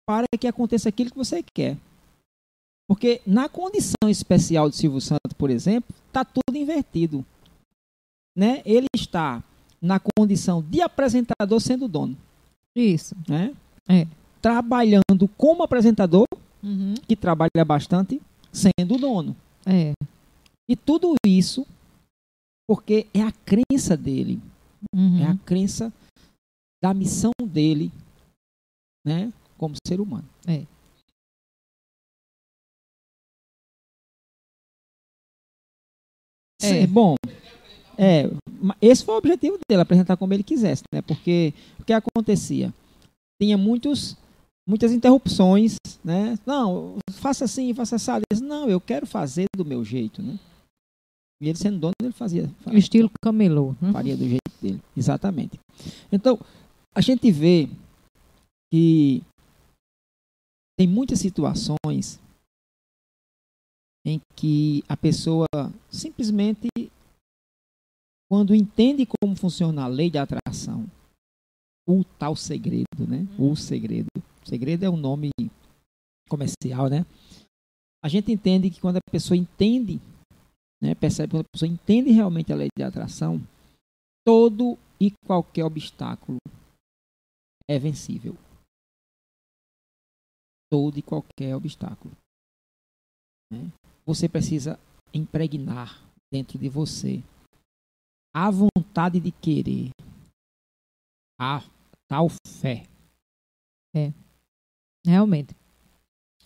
[0.07, 1.77] para que aconteça aquilo que você quer.
[2.88, 7.24] Porque na condição especial de Silvio Santos, por exemplo, está tudo invertido.
[8.37, 8.62] Né?
[8.66, 9.42] Ele está
[9.81, 12.16] na condição de apresentador sendo dono
[12.74, 13.14] Isso.
[13.29, 13.55] né?
[13.88, 14.07] É.
[14.42, 16.27] Trabalhando como apresentador,
[16.62, 16.94] Uhum.
[17.07, 19.37] que trabalha bastante, sendo dono.
[19.66, 19.92] É.
[20.68, 21.66] E tudo isso
[22.66, 24.40] porque é a crença dele,
[24.94, 25.20] Uhum.
[25.22, 25.92] é a crença
[26.84, 27.90] da missão dele,
[29.06, 30.28] né, como ser humano.
[30.46, 30.66] É.
[36.60, 36.82] É.
[36.82, 36.86] É.
[36.86, 37.14] Bom,
[37.96, 38.24] é,
[38.82, 41.00] esse foi o objetivo dele, apresentar como ele quisesse, né?
[41.00, 42.70] Porque o que acontecia?
[43.40, 44.14] Tinha muitos,
[44.68, 46.38] muitas interrupções, né?
[46.44, 48.24] Não, faça assim, faça assado.
[48.30, 50.38] Ele disse, não, eu quero fazer do meu jeito, né?
[51.42, 53.74] E ele sendo dono, ele fazia, fa- Estilo camelô.
[53.80, 53.90] né?
[53.90, 54.82] faria do jeito dele.
[54.94, 55.58] Exatamente.
[56.12, 56.38] Então,
[56.94, 57.68] a gente vê
[58.72, 59.20] que
[60.78, 62.20] tem muitas situações
[64.07, 65.46] em que a pessoa
[65.90, 66.68] simplesmente,
[68.30, 70.87] quando entende como funciona a lei da atração,
[71.88, 73.26] o tal segredo, né?
[73.38, 74.09] O segredo.
[74.44, 75.30] Segredo é um nome
[76.28, 77.04] comercial, né?
[78.04, 79.98] A gente entende que quando a pessoa entende,
[80.83, 83.40] né, percebe quando a pessoa entende realmente a lei da atração,
[84.26, 86.38] todo e qualquer obstáculo
[87.68, 88.37] é vencível.
[90.70, 92.16] Todo e qualquer obstáculo.
[93.53, 93.70] né?
[94.05, 94.79] Você precisa
[95.12, 97.22] impregnar dentro de você
[98.35, 99.90] a vontade de querer,
[101.40, 101.61] a
[102.09, 102.87] tal fé.
[105.07, 105.55] Realmente.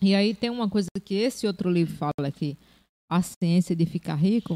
[0.01, 2.55] E aí tem uma coisa que esse outro livro fala aqui,
[3.09, 4.55] A Ciência de Ficar Rico,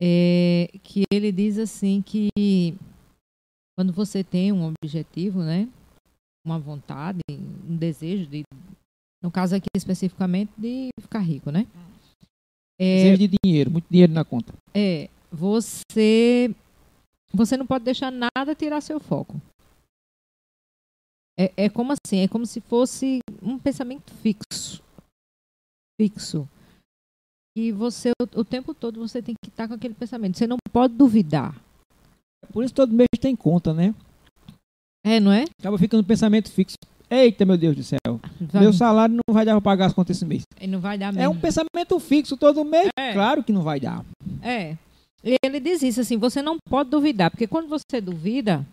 [0.00, 2.28] é que ele diz assim que
[3.82, 5.68] quando você tem um objetivo, né,
[6.46, 8.44] uma vontade, um desejo de,
[9.20, 11.66] no caso aqui especificamente de ficar rico, né?
[12.78, 14.54] É, Desejo de dinheiro, muito dinheiro na conta.
[14.72, 16.54] é, você
[17.34, 19.40] você não pode deixar nada tirar seu foco.
[21.36, 24.80] É, é como assim, é como se fosse um pensamento fixo.
[26.00, 26.48] Fixo.
[27.56, 30.38] E você, o, o tempo todo, você tem que estar com aquele pensamento.
[30.38, 31.60] Você não pode duvidar.
[32.52, 33.94] Por isso todo mês tem conta, né?
[35.04, 35.44] É, não é?
[35.58, 36.76] Acaba ficando no pensamento fixo.
[37.10, 38.20] Eita, meu Deus do céu.
[38.54, 40.42] Meu salário não vai dar para pagar as contas esse mês.
[40.60, 41.32] e não vai dar É mesmo.
[41.34, 42.88] um pensamento fixo todo mês.
[42.98, 43.12] É.
[43.12, 44.04] Claro que não vai dar.
[44.42, 44.76] É.
[45.24, 48.64] E ele diz isso assim, você não pode duvidar, porque quando você duvida,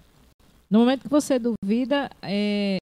[0.69, 2.77] no momento que você duvida, é,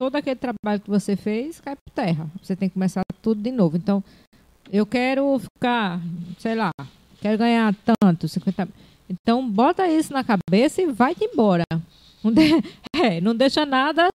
[0.00, 2.26] todo aquele trabalho que você fez cai por terra.
[2.42, 3.76] Você tem que começar tudo de novo.
[3.76, 4.02] Então,
[4.70, 6.00] eu quero ficar,
[6.38, 6.70] sei lá,
[7.20, 8.68] quero ganhar tanto, 50
[9.08, 11.64] Então, bota isso na cabeça e vai embora.
[12.22, 12.40] Não, de-
[12.96, 14.08] é, não deixa nada.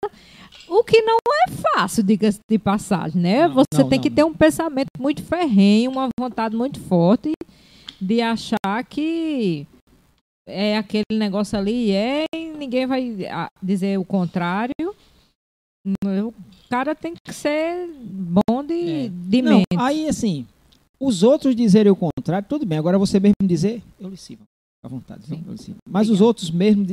[0.68, 1.16] O que não
[1.48, 3.46] é fácil, diga-se de passagem, né?
[3.48, 7.32] Não, Você não, tem que ter um pensamento muito ferrenho, uma vontade muito forte
[8.00, 9.66] de achar que
[10.48, 14.72] é aquele negócio ali é e ninguém vai ah, dizer o contrário.
[16.04, 16.32] O
[16.68, 19.08] cara tem que ser bom de, É.
[19.08, 19.66] de Não, mente.
[19.76, 20.46] aí assim,
[21.00, 22.78] os outros dizerem o contrário, tudo bem.
[22.78, 24.42] Agora você mesmo dizer, eu lhe sirvo.
[24.82, 25.24] À vontade?
[25.26, 25.44] Sim.
[25.58, 25.78] Sirvo.
[25.88, 26.24] Mas os Obrigada.
[26.26, 26.86] outros mesmo,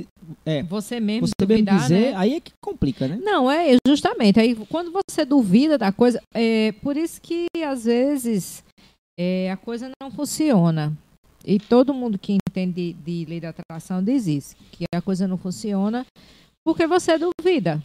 [0.45, 2.17] é, Você mesmo você mesmo duvidar, dizer, né?
[2.17, 3.17] aí é que complica, né?
[3.21, 4.39] Não, é justamente.
[4.39, 8.61] Aí quando você duvida da coisa, é por isso que às vezes
[9.17, 10.91] é, a coisa não funciona.
[11.45, 15.25] E todo mundo que entende de, de lei da atração diz isso, que a coisa
[15.25, 16.05] não funciona
[16.65, 17.81] porque você duvida.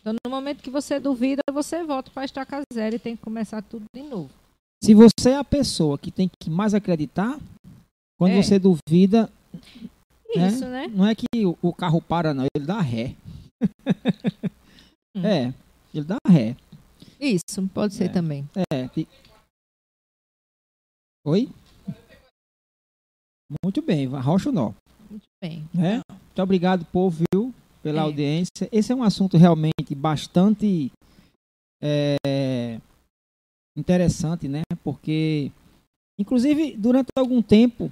[0.00, 3.22] Então, no momento que você duvida, você volta para a estaca zero e tem que
[3.22, 4.30] começar tudo de novo.
[4.82, 7.36] Se você é a pessoa que tem que mais acreditar,
[8.16, 8.42] quando É.
[8.42, 9.39] você duvida, É?
[10.34, 10.86] Isso, né?
[10.88, 11.26] não é que
[11.62, 13.14] o, carro para, não, ele dá ré.
[15.16, 15.24] Hum.
[15.26, 15.52] É,
[15.92, 16.56] ele dá ré.
[17.20, 18.08] Isso, pode ser É.
[18.08, 18.48] também.
[18.72, 18.88] É.
[18.96, 19.08] e-
[21.26, 21.48] Oi?
[23.64, 24.72] Muito bem, arrocha o nó.
[25.10, 25.68] Muito bem.
[25.74, 26.00] né?
[26.10, 27.52] Muito obrigado, povo, viu,
[27.82, 28.02] pela É.
[28.04, 28.68] audiência.
[28.70, 30.92] Esse é um assunto realmente bastante
[31.82, 32.80] é,
[33.76, 34.62] interessante, né?
[34.84, 35.50] Porque,
[36.18, 37.90] inclusive, durante algum tempo,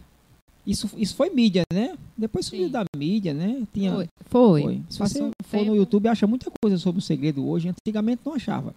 [0.68, 1.96] Isso, isso foi mídia, né?
[2.14, 2.72] Depois sumiu Sim.
[2.72, 3.66] da mídia, né?
[3.72, 4.08] Tinha, Foi.
[4.26, 4.62] Foi.
[4.62, 4.82] foi.
[4.90, 5.74] Se você um for no.
[5.74, 7.70] YouTube, acha muita coisa sobre o segredo hoje.
[7.70, 8.74] Antigamente não achava.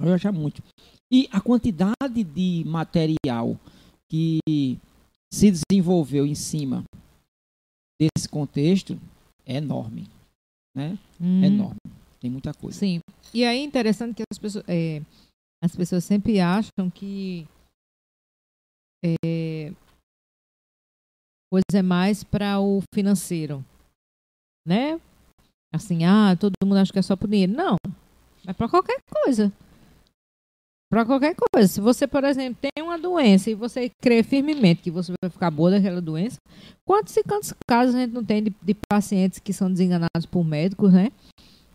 [0.00, 0.60] Hoje acha muito.
[1.12, 3.56] E a quantidade de material
[4.10, 4.40] que
[5.32, 6.82] se desenvolveu em cima
[7.96, 8.98] desse contexto
[9.46, 10.08] é enorme.
[10.76, 10.98] Né?
[11.20, 11.44] Hum.
[11.44, 11.78] É enorme.
[12.18, 12.76] Tem muita coisa.
[12.76, 12.98] Sim.
[13.32, 15.00] E aí é interessante que as pessoas, é,
[15.62, 17.46] as pessoas sempre acham que
[19.04, 19.72] é,
[21.54, 23.64] coisa é mais para o financeiro,
[24.66, 25.00] né?
[25.72, 27.52] Assim, ah, todo mundo acha que é só por dinheiro.
[27.52, 27.76] Não,
[28.46, 29.52] é para qualquer coisa.
[30.90, 31.66] Para qualquer coisa.
[31.68, 35.50] Se você, por exemplo, tem uma doença e você crê firmemente que você vai ficar
[35.50, 36.36] boa daquela doença,
[36.86, 40.44] quantos e quantos casos a gente não tem de, de pacientes que são desenganados por
[40.44, 41.10] médicos, né?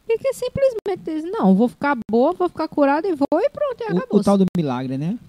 [0.07, 3.81] E que simplesmente dizem, não, vou ficar boa, vou ficar curada e vou e pronto,
[3.81, 4.19] e O, acabou.
[4.19, 5.19] o tal do milagre, né?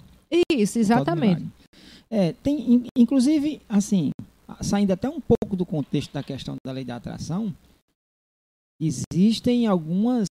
[0.52, 1.44] Isso, O exatamente.
[2.08, 4.10] É, tem, in- inclusive, assim,
[4.62, 7.54] saindo até um pouco do contexto da questão da lei da atração,
[8.80, 10.26] existem algumas,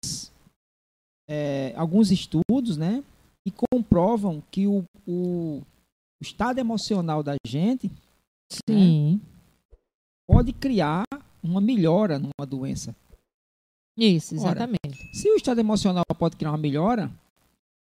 [1.29, 3.03] é, alguns estudos, né,
[3.45, 5.61] que comprovam que o, o,
[6.21, 7.89] estado emocional da gente
[8.67, 9.21] Sim.
[10.27, 11.03] pode criar
[11.41, 12.95] uma melhora numa doença.
[13.97, 15.15] Isso, Ora, exatamente.
[15.15, 17.11] Se o estado emocional pode criar uma melhora,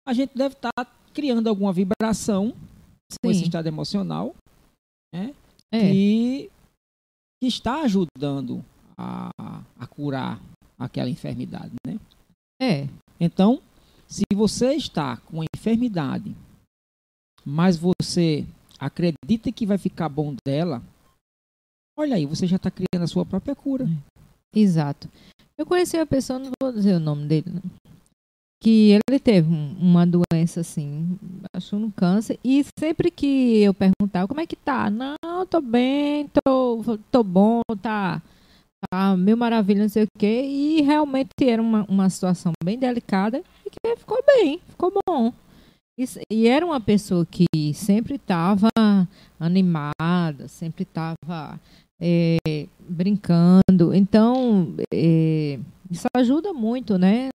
[0.08, 0.72] a gente deve estar
[1.14, 2.56] criando alguma vibração
[3.22, 3.46] com esse Sim.
[3.46, 4.36] estado emocional
[5.74, 5.80] É.
[5.80, 6.52] que,
[7.42, 8.64] que está ajudando
[8.96, 9.32] a,
[9.80, 10.40] a curar
[10.78, 12.00] aquela enfermidade, né?
[12.62, 12.88] É.
[13.20, 13.60] Então,
[14.08, 16.36] se você está com uma enfermidade,
[17.44, 18.46] mas você
[18.80, 20.84] acredita que vai ficar bom dela,
[21.98, 23.88] olha aí, você já está criando a sua própria cura.
[24.56, 25.10] Exato.
[25.58, 27.50] Eu conheci uma pessoa, não vou dizer o nome dele,
[28.64, 31.20] que ele teve um- uma doença assim,
[31.54, 35.18] acho um câncer, e sempre que eu perguntava como é que tá, não,
[35.50, 38.22] tô bem, tô, tô bom, tá,
[38.90, 43.44] tá mil maravilha, não sei o quê, e realmente era uma, uma situação bem delicada
[43.66, 45.34] e que ficou bem, ficou bom.
[46.00, 48.70] E, e era uma pessoa que sempre estava
[49.38, 51.60] animada, sempre estava
[52.02, 52.38] é,
[52.80, 53.94] brincando.
[53.94, 55.60] Então, é,
[55.92, 57.30] isso ajuda muito, né?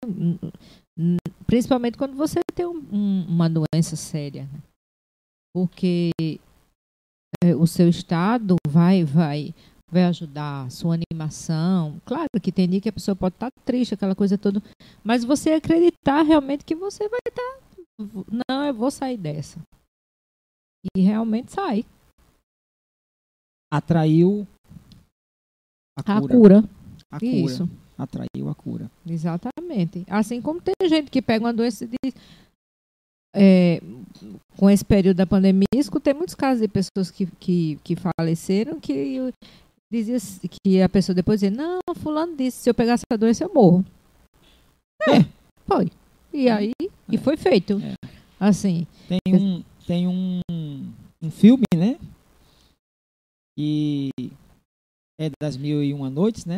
[1.46, 4.44] Principalmente quando você tem um- um- uma doença séria.
[4.52, 4.60] né?
[5.54, 6.10] Porque
[7.42, 9.54] é, o seu estado vai, vai,
[9.90, 12.00] vai ajudar a sua animação.
[12.04, 14.60] Claro que tem dia que a pessoa pode estar triste, aquela coisa toda.
[15.04, 17.60] Mas você acreditar realmente que você vai estar.
[18.50, 19.58] Não, eu vou sair dessa.
[20.96, 21.84] E realmente sai.
[23.72, 24.46] Atraiu
[25.96, 26.34] a A cura.
[26.34, 26.58] cura.
[27.10, 27.26] A cura.
[27.26, 27.68] Isso.
[27.98, 28.88] Atraiu a cura.
[29.04, 30.04] Exatamente.
[30.08, 32.14] Assim como tem gente que pega uma doença e diz.
[33.34, 33.82] é,
[34.56, 39.32] com esse período da pandemia, escutei muitos casos de pessoas que, que, que faleceram que
[39.92, 40.16] dizia
[40.48, 43.84] que a pessoa depois dizia, não, fulano disse, se eu pegar essa doença eu morro.
[45.08, 45.24] É,
[45.66, 45.90] foi.
[46.32, 46.72] E aí,
[47.08, 47.80] e foi feito.
[47.82, 47.94] É.
[48.38, 50.40] Assim, Tem um, tem um,
[51.20, 51.98] um filme, né?
[53.58, 54.10] Que
[55.20, 56.56] é das Mil e Uma Noites, né?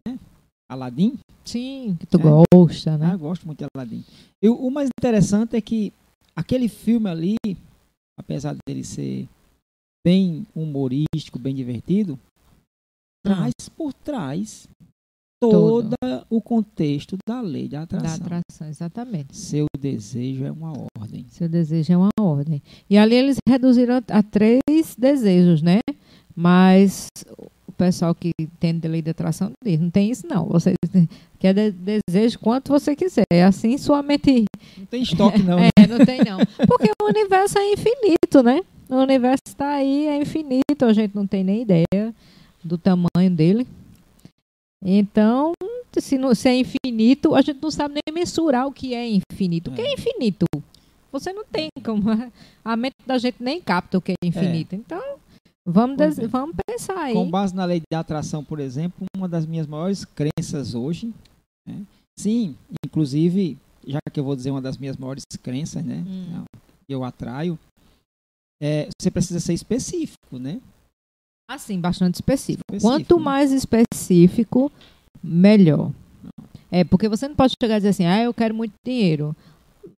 [0.71, 1.19] Aladdin.
[1.45, 2.23] sim, que tu É.
[2.55, 3.15] gosta, Ah, né?
[3.15, 4.05] eu gosto muito de Aladdin.
[4.41, 5.93] Eu, o mais interessante é que
[6.37, 7.37] aquele filme ali,
[8.19, 9.29] apesar dele ser
[10.07, 12.19] bem humorístico, bem divertido,
[13.27, 13.35] Ah.
[13.35, 14.69] traz por trás
[15.43, 15.91] Todo.
[15.91, 15.97] todo
[16.31, 18.27] o contexto da lei da Da atração.
[18.27, 19.37] atração, exatamente.
[19.37, 21.25] Seu desejo é uma ordem.
[21.31, 22.63] Seu desejo é uma ordem.
[22.89, 24.61] E ali eles reduziram a, três
[24.97, 25.81] desejos, né?
[26.37, 27.09] Mas
[27.81, 30.45] pessoal que de lei de atração diz, não tem isso não.
[30.47, 30.75] Você
[31.39, 33.25] quer de, desejo quanto você quiser.
[33.33, 34.45] É assim sua mente...
[34.77, 35.59] Não tem estoque, não.
[35.59, 35.71] né?
[35.79, 36.39] É, não tem não.
[36.69, 38.61] Porque o universo é infinito, né?
[38.87, 40.85] O universo está aí, é infinito.
[40.85, 42.15] A gente não tem nem ideia
[42.63, 43.67] do tamanho dele.
[44.85, 45.53] Então,
[45.99, 49.71] se, não, se é infinito, a gente não sabe nem mensurar o que é infinito.
[49.71, 49.95] O que é É.
[49.95, 50.45] infinito?
[51.11, 52.03] Você não tem como.
[52.63, 54.75] A mente da gente nem capta o que é infinito.
[54.75, 55.03] Então,
[55.71, 56.27] vamos, des- é.
[56.27, 57.15] vamos pensar aí.
[57.15, 61.13] Com base na lei da atração, por exemplo, uma das minhas maiores crenças hoje,
[61.67, 61.83] né?
[62.19, 63.57] sim, inclusive,
[63.87, 66.05] já que eu vou dizer uma das minhas maiores crenças, né?
[66.07, 66.45] Hum.
[66.89, 67.59] Eu atraio,
[68.63, 70.61] é, você precisa ser específico, né?
[71.49, 72.63] Assim, bastante específico.
[72.71, 73.25] Específico, Quanto né?
[73.25, 74.71] mais específico,
[75.23, 75.91] melhor.
[76.71, 79.35] É, porque você não pode chegar e dizer assim, ah, eu quero muito dinheiro.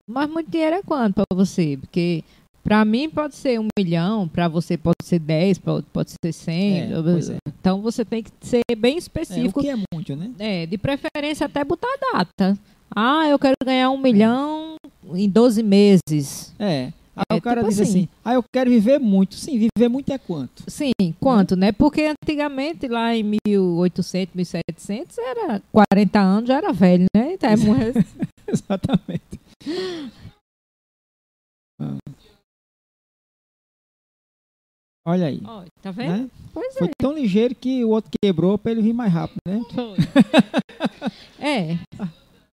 [0.07, 1.77] Mas muito dinheiro é quanto para você?
[1.77, 2.23] Porque
[2.63, 6.31] para mim pode ser um milhão, para você pode ser 10, pra outro pode ser
[6.31, 6.79] 100.
[6.79, 7.37] É, é.
[7.59, 9.61] Então você tem que ser bem É, o específico.
[9.61, 10.31] que é muito, né?
[10.39, 12.57] É, de preferência até botar a data.
[12.95, 14.75] Ah, eu quero ganhar um milhão
[15.13, 16.53] em 12 meses.
[16.59, 16.91] É.
[17.29, 19.35] Aí o cara tipo diz assim, ah, eu quero viver muito.
[19.35, 20.63] Sim, viver muito é quanto?
[20.67, 21.71] Sim, quanto, né?
[21.71, 27.33] Porque antigamente, lá em 1800, 1700, era 40 anos, já era velho, né?
[27.33, 28.05] Então é muito...
[28.47, 29.39] Exatamente.
[35.05, 35.41] Olha aí.
[35.43, 36.23] Ó, tá vendo?
[36.23, 36.29] Né?
[36.53, 36.91] Pois Foi é.
[36.97, 39.61] tão ligeiro que o outro quebrou para ele vir mais rápido, né?
[41.39, 41.75] É,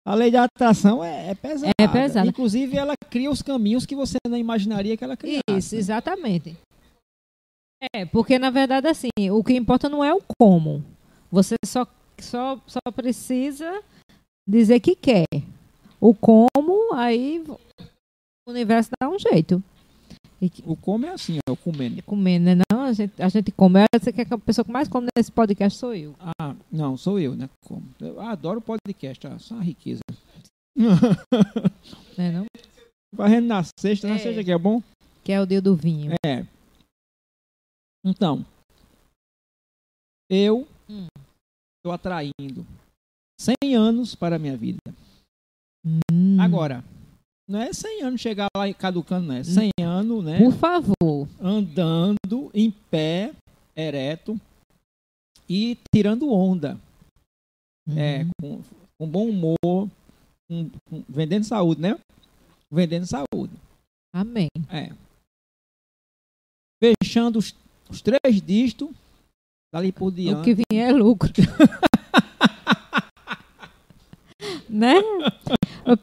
[0.05, 1.73] A lei da atração é, é pesada.
[1.79, 2.29] É pesada.
[2.29, 5.43] Inclusive, ela cria os caminhos que você não imaginaria que ela criasse.
[5.49, 6.57] Isso, exatamente.
[7.95, 10.85] É, porque na verdade, assim, o que importa não é o como.
[11.31, 11.87] Você só,
[12.21, 13.83] só, só precisa
[14.49, 15.27] dizer que quer.
[16.01, 19.63] O como, aí o universo dá um jeito.
[20.51, 22.03] Que- O como é assim, ó, o comendo.
[22.03, 22.63] comendo, né?
[22.73, 23.79] Não, a gente, a gente come.
[23.95, 26.17] Você quer que a pessoa que mais come nesse podcast sou eu.
[26.19, 27.49] Ah, não, sou eu, né?
[27.65, 27.89] Como.
[28.01, 30.01] Eu adoro podcast, ah, só uma riqueza.
[32.19, 32.47] Né, não?
[33.15, 34.19] Varrendo na sexta, na É.
[34.19, 34.83] sexta que é bom?
[35.23, 36.13] Que é o dia do vinho.
[36.27, 36.45] É.
[38.05, 38.45] Então,
[40.31, 41.07] eu Hum.
[41.79, 42.67] estou atraindo
[43.41, 44.79] 100 anos para a minha vida.
[45.87, 46.41] Hum.
[46.41, 46.83] Agora,
[47.49, 50.39] não é 100 anos chegar lá e caducando, não é 100 anos, né?
[50.39, 51.29] Por favor.
[51.41, 53.33] Andando em pé,
[53.77, 54.41] ereto
[55.49, 56.79] e tirando onda.
[57.97, 58.31] É, Hum.
[58.41, 58.63] com,
[58.99, 59.57] com bom humor,
[60.49, 61.99] com- com- vendendo saúde, né?
[62.71, 63.53] Vendendo saúde.
[64.15, 64.49] Amém.
[64.71, 64.93] É.
[66.83, 67.55] Fechando os,
[67.91, 68.89] os três dígitos,
[69.75, 70.45] dali por O diante.
[70.45, 71.31] que vier é lucro.
[74.69, 74.95] né?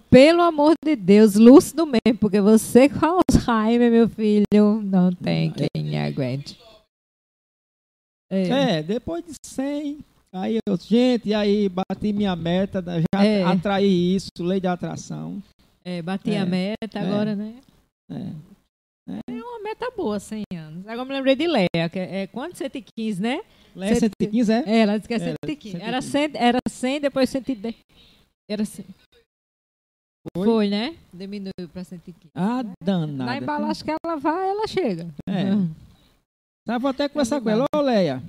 [0.10, 5.98] Pelo amor de Deus, lúcido mesmo, porque você com Alzheimer, meu filho, não tem quem
[6.00, 6.60] aguente.
[8.32, 8.48] É.
[8.78, 10.00] É, depois de 100,
[10.34, 13.44] aí eu, gente, aí bati minha meta, já É.
[13.44, 15.42] atraí isso, lei da atração.
[15.84, 16.40] É, bati É.
[16.40, 17.56] a meta agora, né?
[18.12, 18.50] É.
[19.28, 20.86] É uma meta boa, 100 anos.
[20.88, 22.58] Agora me lembrei de Leia, que é, é quanto?
[22.58, 23.42] 115, né?
[23.76, 24.64] Lé 115, é?
[24.68, 25.78] É, ela disse que é Era 115.
[25.78, 25.84] 115.
[25.84, 27.76] Era 100, era 100 depois 110.
[28.48, 28.86] Era 100.
[30.36, 30.46] Foi?
[30.46, 30.96] Foi, né?
[31.14, 32.32] Diminuiu para 115.
[32.36, 33.38] Ah, Na danada.
[33.38, 35.08] embalagem que ela vai, ela chega.
[35.28, 35.54] É.
[35.54, 35.70] Uhum.
[36.68, 37.66] Tá, vou até conversar É com ela.
[37.74, 38.22] Ô, Leia,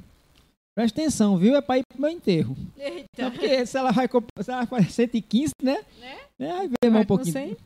[0.74, 1.55] presta atenção, viu?
[1.57, 2.57] É pra ir pro meu enterro.
[2.78, 3.05] Eita.
[3.18, 5.78] Não, porque se ela vai comp- se ela faz 115, né?
[6.01, 6.18] Né?
[6.38, 7.32] É, aí vê mais um pouquinho.
[7.32, 7.57] 100?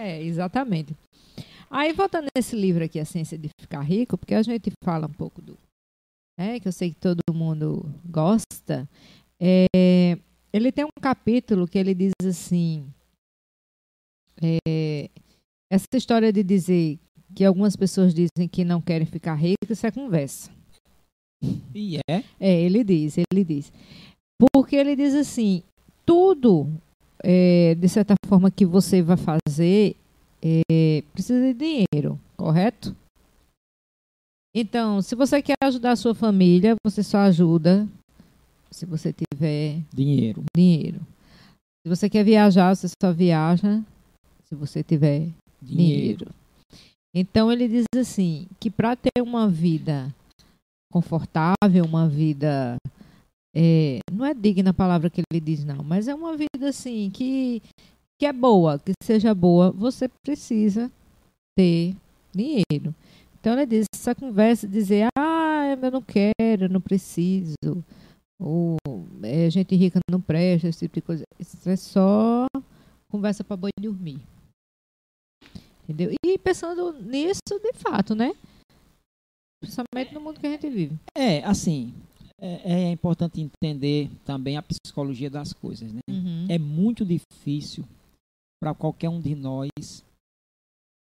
[0.00, 0.94] É, exatamente.
[1.70, 5.12] Aí, voltando nesse livro aqui, A Ciência de Ficar Rico, porque a gente fala um
[5.12, 5.58] pouco do.
[6.38, 8.88] Né, que eu sei que todo mundo gosta.
[9.40, 9.66] é,
[10.52, 12.86] ele tem um capítulo que ele diz assim.
[14.42, 15.10] É,
[15.70, 16.98] essa história de dizer
[17.34, 20.50] que algumas pessoas dizem que não querem ficar ricos, isso é conversa.
[21.74, 22.22] E é.
[22.38, 23.72] É, ele diz, ele diz.
[24.52, 25.62] Porque ele diz assim,
[26.06, 26.68] tudo,
[27.22, 29.96] é, de certa forma, que você vai fazer,
[30.42, 32.94] é, precisa de dinheiro, correto?
[34.56, 37.88] Então, se você quer ajudar a sua família, você só ajuda
[38.70, 40.44] se você tiver Dinheiro.
[40.56, 41.00] dinheiro.
[41.84, 43.82] Se você quer viajar, você só viaja
[44.54, 45.28] se você tiver
[45.60, 46.26] Dinheiro.
[46.26, 46.26] dinheiro.
[47.14, 50.14] Então ele diz assim que para ter uma vida
[50.92, 52.76] confortável, uma vida
[53.54, 57.10] é, não é digna a palavra que ele diz não, mas é uma vida assim
[57.10, 57.62] que
[58.18, 60.90] que é boa, que seja boa, você precisa
[61.56, 61.94] ter
[62.32, 62.94] dinheiro.
[63.38, 67.84] Então ele diz essa conversa, dizer ah eu não quero, eu não preciso,
[68.40, 68.76] ou
[69.22, 71.24] é, gente rica não presta, esse tipo de coisa.
[71.38, 72.46] Isso é só
[73.08, 74.20] conversa para boi dormir.
[75.84, 76.14] Entendeu?
[76.24, 78.32] E pensando nisso de fato, né?
[79.62, 80.98] Principalmente no mundo que a gente vive.
[81.16, 81.94] É, assim,
[82.40, 86.00] é, é importante entender também a psicologia das coisas, né?
[86.48, 87.84] É muito difícil
[88.62, 89.70] para qualquer um de nós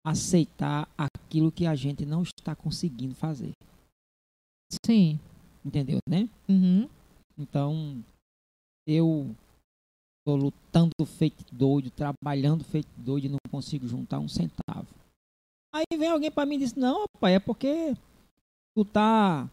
[0.04, 3.52] aceitar aquilo que a gente não está conseguindo fazer.
[4.84, 5.18] Sim.
[5.64, 6.28] Entendeu, né?
[6.48, 6.88] Uhum.
[7.36, 8.04] Então,
[8.86, 9.34] eu
[10.26, 14.88] tô lutando feito doido, trabalhando feito doido e não consigo juntar um centavo.
[15.72, 17.94] Aí vem alguém para mim e diz: Não, pai, é porque
[18.76, 19.48] tu tá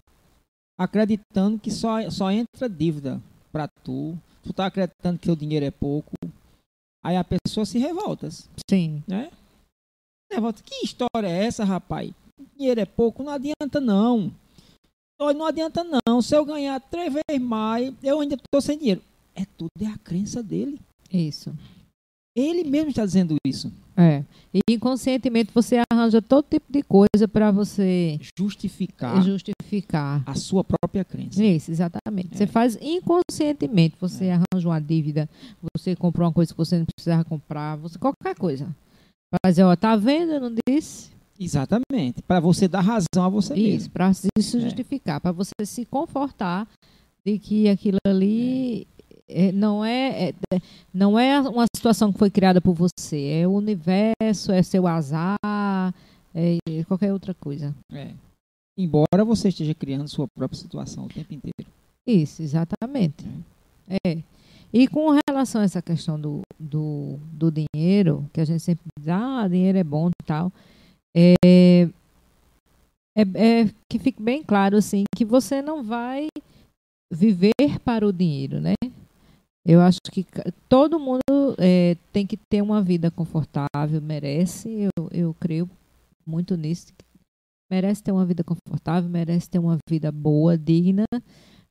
[0.77, 3.21] acreditando que só, só entra dívida
[3.51, 4.17] para tu.
[4.41, 6.11] Tu tá acreditando que teu dinheiro é pouco.
[7.05, 8.29] Aí a pessoa se revolta,
[8.69, 9.03] Sim.
[9.07, 9.31] né?
[10.31, 10.63] Revolta.
[10.63, 12.11] Que história é essa, rapaz?
[12.57, 14.33] Dinheiro é pouco, não adianta não.
[15.19, 16.21] Não adianta não.
[16.21, 19.01] Se eu ganhar três vezes mais, eu ainda estou sem dinheiro.
[19.35, 20.79] É tudo é a crença dele.
[21.11, 21.53] Isso.
[22.35, 23.71] Ele mesmo está dizendo isso.
[23.95, 24.23] É.
[24.51, 30.23] E inconscientemente você arranja todo tipo de coisa para você Justificar justificar.
[30.25, 31.43] a sua própria crença.
[31.43, 32.33] Isso, exatamente.
[32.33, 32.37] É.
[32.37, 33.95] Você faz inconscientemente.
[34.01, 35.29] Você arranja uma dívida,
[35.75, 38.67] você comprou uma coisa que você não precisava comprar, você qualquer coisa.
[39.45, 40.31] Fazer, ó, tá vendo?
[40.33, 41.11] Eu não disse?
[41.39, 42.21] Exatamente.
[42.27, 43.89] Para você dar razão a você Isso, mesmo.
[43.91, 44.41] para se É.
[44.41, 46.67] justificar, para você se confortar
[47.25, 48.92] de que aquilo ali é,
[49.51, 50.61] não é, é- é-
[50.93, 55.37] não é uma situação que foi criada por você, é o universo, é seu azar,
[56.33, 56.57] é
[56.87, 57.75] qualquer outra coisa.
[57.91, 58.11] É.
[58.77, 61.71] Embora você esteja criando sua própria situação o tempo inteiro.
[62.07, 63.25] Isso, exatamente.
[64.05, 64.17] É.
[64.73, 69.07] E com relação a essa questão do, do, do dinheiro, que a gente sempre diz,
[69.07, 70.51] ah, dinheiro é bom e tal,
[71.15, 71.35] é,
[73.15, 76.27] é, é que fique bem claro, assim, que você não vai
[77.13, 77.53] viver
[77.85, 78.73] para o dinheiro, né?
[79.65, 80.25] Eu acho que
[80.67, 81.21] todo mundo
[81.57, 85.69] é, tem que ter uma vida confortável, merece, eu, eu creio
[86.25, 86.87] muito nisso,
[87.71, 91.05] merece ter uma vida confortável, merece ter uma vida boa, digna,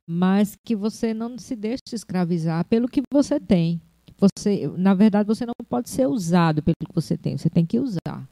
[0.09, 3.81] mas que você não se deixe escravizar pelo que você tem.
[4.19, 7.79] Você, na verdade, você não pode ser usado pelo que você tem, você tem que
[7.79, 8.27] usar.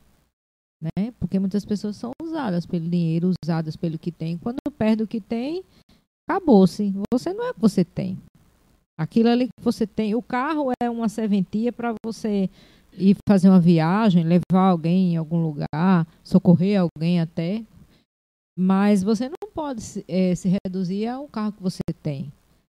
[0.82, 1.12] Né?
[1.18, 4.38] Porque muitas pessoas são usadas pelo dinheiro, usadas pelo que tem.
[4.38, 5.62] Quando perde o que tem,
[6.28, 6.94] acabou-se.
[7.12, 8.16] Você não é o que você tem.
[9.00, 12.50] Aquilo ali que você tem, o carro é uma serventia para você
[12.92, 17.62] ir fazer uma viagem, levar alguém em algum lugar, socorrer alguém até.
[18.58, 22.30] Mas você não pode se, eh, se reduzir ao carro que você tem.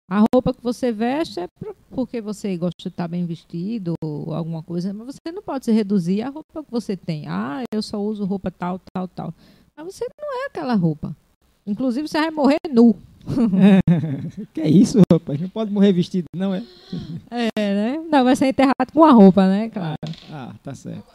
[0.08, 1.48] A roupa que você veste é
[1.90, 5.72] porque você gosta de estar bem vestido ou alguma coisa, mas você não pode se
[5.72, 7.26] reduzir à roupa que você tem.
[7.26, 9.34] Ah, eu só uso roupa tal, tal, tal.
[9.76, 11.16] Mas você não é aquela roupa.
[11.66, 12.94] Inclusive, você vai morrer nu.
[14.52, 15.40] que é isso, rapaz?
[15.40, 16.62] Não pode morrer vestido, não é?
[17.30, 17.98] É, né?
[18.10, 19.70] Não, vai ser enterrado com a roupa, né?
[19.70, 19.96] Claro.
[20.30, 21.12] Ah, tá certo.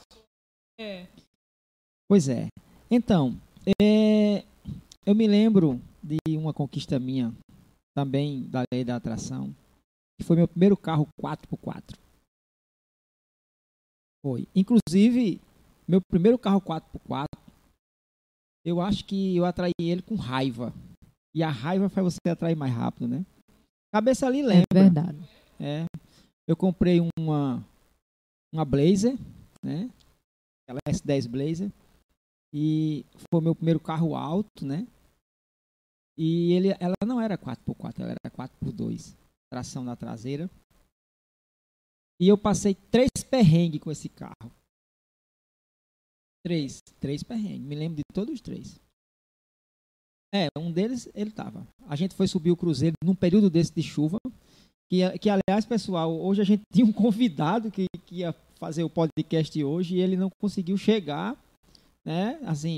[2.10, 2.48] Pois é.
[2.90, 3.36] Então,
[3.82, 4.46] é,
[5.06, 7.34] eu me lembro de uma conquista minha,
[7.96, 9.54] também da lei da atração,
[10.18, 11.98] que foi meu primeiro carro 4x4.
[14.24, 14.48] Foi.
[14.56, 15.42] Inclusive,
[15.88, 17.26] meu primeiro carro 4x4,
[18.66, 20.74] eu acho que eu atraí ele com raiva.
[21.38, 23.24] E a raiva faz você atrair mais rápido, né?
[23.94, 24.66] Cabeça ali É lembra.
[24.74, 25.20] verdade.
[25.60, 25.86] É.
[26.48, 27.64] Eu comprei uma
[28.52, 29.16] uma Blazer,
[29.62, 29.88] né?
[30.64, 31.72] Aquela S10 Blazer.
[32.52, 34.88] E foi meu primeiro carro alto, né?
[36.18, 39.16] E ele, ela não era 4x4, ela era 4x2.
[39.52, 40.50] Tração na traseira.
[42.20, 44.52] E eu passei três perrengues com esse carro.
[46.44, 46.82] Três.
[47.00, 47.68] Três perrengues.
[47.68, 48.80] Me lembro de todos os três.
[50.46, 51.66] É, um deles ele tava.
[51.88, 54.18] A gente foi subir o cruzeiro num período desse de chuva.
[54.90, 58.90] Que, que aliás, pessoal, hoje a gente tinha um convidado que, que ia fazer o
[58.90, 61.36] podcast hoje e ele não conseguiu chegar,
[62.06, 62.40] né?
[62.46, 62.78] Assim,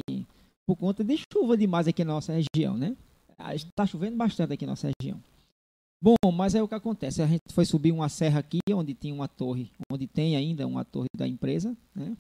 [0.68, 2.96] por conta de chuva demais aqui na nossa região, né?
[3.54, 5.22] Está chovendo bastante aqui na nossa região.
[6.02, 7.22] Bom, mas é o que acontece.
[7.22, 10.86] A gente foi subir uma serra aqui, onde tinha uma torre, onde tem ainda uma
[10.86, 12.16] torre da empresa, né?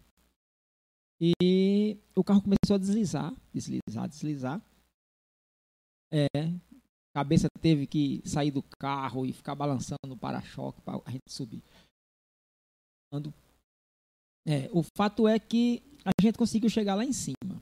[1.21, 4.61] E o carro começou a deslizar, deslizar, deslizar.
[6.11, 11.11] É, a cabeça teve que sair do carro e ficar balançando o para-choque para a
[11.11, 11.61] gente subir.
[14.47, 17.61] É, o fato é que a gente conseguiu chegar lá em cima.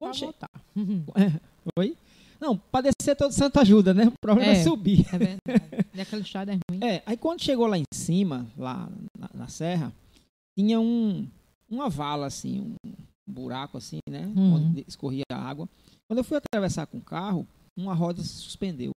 [0.00, 0.50] Quando che- voltar.
[1.78, 1.96] Oi?
[2.40, 4.06] Não, para descer todo santo ajuda, né?
[4.06, 4.62] O problema é, É.
[4.62, 5.00] subir.
[5.12, 5.88] É verdade.
[5.94, 6.80] E aquela estrada é ruim.
[6.84, 8.88] É, aí quando chegou lá em cima, lá
[9.18, 9.92] na, na serra,
[10.56, 11.28] tinha um,
[11.68, 12.92] uma vala assim, um
[13.28, 14.26] buraco assim, né?
[14.36, 14.54] Uhum.
[14.54, 15.68] Onde escorria a água.
[16.06, 17.46] Quando eu fui atravessar com o carro,
[17.78, 18.92] uma roda se suspendeu.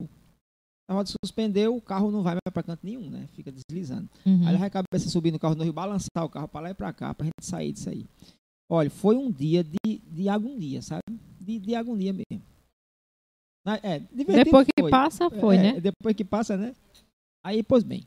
[0.90, 3.28] A roda se suspendeu, o carro não vai mais para canto nenhum, né?
[3.34, 4.10] Fica deslizando.
[4.26, 4.42] Uhum.
[4.42, 6.70] Aí ele vai a cabeça subir no carro no rio, balançar o carro para lá
[6.72, 8.06] e para cá, pra gente sair disso aí.
[8.72, 11.04] Olha, foi um dia de, de agonia, sabe?
[11.40, 12.44] De, de agonia mesmo.
[13.84, 14.90] É, Depois que foi.
[14.90, 15.82] passa, foi, É, né?
[15.82, 16.74] Depois que passa, né?
[17.44, 18.06] Aí, pois bem.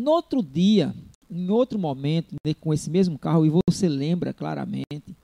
[0.00, 0.94] No outro dia,
[1.30, 5.16] em outro momento, né, com esse mesmo carro, e você lembra claramente,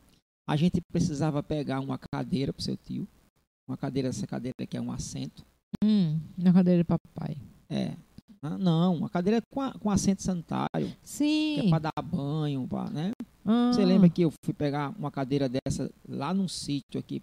[0.48, 3.06] a gente precisava pegar uma cadeira para seu tio.
[3.68, 5.44] Uma cadeira, essa cadeira que é um assento.
[5.82, 7.36] Hum, na cadeira de papai.
[7.68, 7.96] É.
[8.42, 11.66] Ah, Não, uma cadeira com, a- com assento sanitário, que Sim.
[11.66, 13.10] é para dar banho, pra, né?
[13.44, 17.22] Ah, Você lembra que eu fui pegar uma cadeira dessa lá num sítio aqui,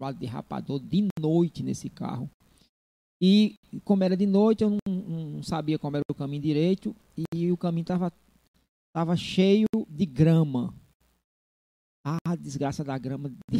[0.00, 2.28] lá de Rapador, de noite nesse carro.
[3.22, 6.94] E como era de noite, eu não, não sabia como era o caminho direito
[7.34, 8.12] e o caminho tava,
[8.92, 10.74] tava cheio de grama.
[12.04, 13.32] Ah, a desgraça da grama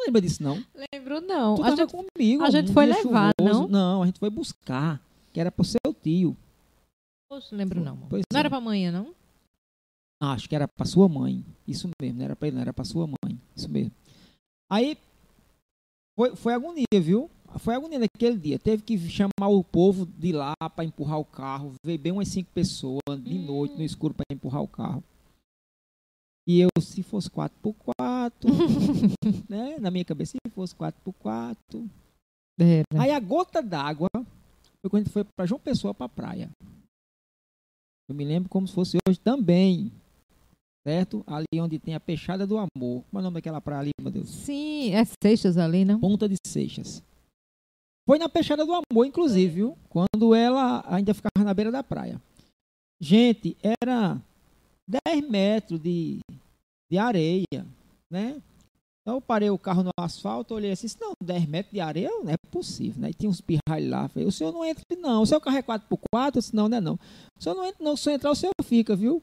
[0.00, 0.64] não lembra disso, não?
[0.92, 1.54] Lembro não.
[1.56, 2.42] Tu A gente, comigo.
[2.42, 3.60] a gente foi levar, chuvoso.
[3.62, 3.68] não?
[3.68, 5.00] Não, a gente foi buscar,
[5.32, 6.36] que era pro seu tio.
[7.28, 7.96] Poxa, lembro não.
[8.08, 8.40] Pois não é.
[8.40, 9.14] era pra amanhã, não?
[10.22, 11.44] Acho que era pra sua mãe.
[11.66, 13.38] Isso mesmo, não era pra ele, não era pra sua mãe.
[13.56, 13.92] Isso mesmo.
[14.70, 14.96] Aí
[16.18, 17.30] foi, foi agonia, viu?
[17.58, 18.58] Foi agonia naquele dia.
[18.58, 21.72] Teve que chamar o povo de lá pra empurrar o carro.
[21.84, 23.46] Veio bem umas cinco pessoas de Hum.
[23.46, 25.02] noite no escuro pra empurrar o carro.
[26.46, 28.44] E eu, se fosse 4x4,
[29.48, 29.78] né?
[29.78, 31.88] Na minha cabeça, se fosse 4x4.
[32.58, 32.84] Era.
[33.02, 36.50] Aí a gota d'água foi quando a gente foi para João Pessoa para praia.
[38.08, 39.92] Eu me lembro como se fosse hoje também.
[40.86, 41.22] Certo?
[41.26, 43.04] Ali onde tem a Peixada do Amor.
[43.04, 44.30] Como é o nome daquela praia ali, meu Deus?
[44.30, 46.00] Sim, é Seixas ali, não?
[46.00, 47.02] Ponta de Seixas.
[48.08, 49.78] Foi na Peixada do Amor, inclusive, viu?
[49.88, 52.20] Quando ela ainda ficava na beira da praia.
[53.00, 54.20] Gente, era
[55.06, 56.18] 10 metros de,
[56.90, 57.66] de areia,
[58.10, 58.40] né?
[59.02, 62.30] Então eu parei o carro no asfalto, olhei assim, não, 10 metros de areia não
[62.30, 63.10] é possível, né?
[63.10, 64.08] E tinha uns pirralhos lá.
[64.08, 65.22] Falei, o senhor não entra, não.
[65.22, 65.86] O seu carro é 4x4?
[66.12, 66.98] Eu disse, não, não é não.
[67.38, 67.96] O senhor não entra, não.
[67.96, 69.22] Se o senhor entrar, o senhor fica, viu?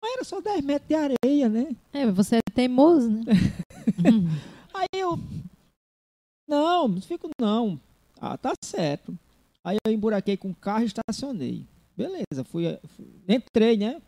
[0.00, 1.74] Mas era só 10 metros de areia, né?
[1.92, 3.24] É, você é teimoso, né?
[4.72, 5.18] Aí eu,
[6.48, 7.78] não, não fico não.
[8.20, 9.16] Ah, tá certo.
[9.62, 11.64] Aí eu emburaquei com o carro e estacionei.
[11.96, 12.64] Beleza, fui,
[12.96, 14.00] fui, entrei, né?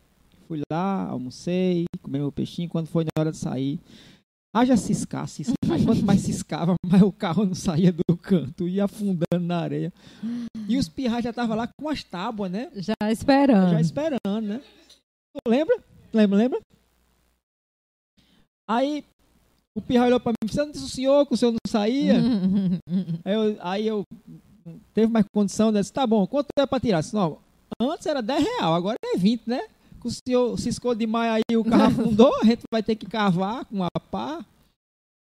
[0.47, 2.69] Fui lá, almocei, comi meu peixinho.
[2.69, 3.79] Quando foi na hora de sair,
[4.53, 5.55] haja ciscar, ciscar.
[5.85, 9.93] Quanto mais ciscava, mais o carro não saía do canto, ia afundando na areia.
[10.67, 12.69] E os pirrais já estavam lá com as tábuas, né?
[12.75, 13.71] Já esperando.
[13.71, 14.61] Já esperando, né?
[15.47, 15.77] Lembra?
[16.13, 16.59] Lembra, lembra?
[18.69, 19.03] Aí
[19.75, 22.15] o pirra olhou pra mim, você não disse o senhor que o senhor não saía?
[23.23, 24.03] aí, eu, aí eu
[24.93, 26.99] teve mais condição, disse, tá bom, quanto é pra tirar?
[26.99, 27.39] Disse, não,
[27.81, 29.61] antes era 10 real, agora é 20, né?
[30.01, 33.65] Que o senhor ciscou demais aí, o carro afundou, a gente vai ter que cavar
[33.65, 34.43] com a pá.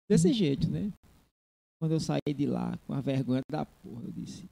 [0.09, 0.91] Desse jeito, né?
[1.81, 4.49] Quando eu saí de lá, com a vergonha da porra, eu disse,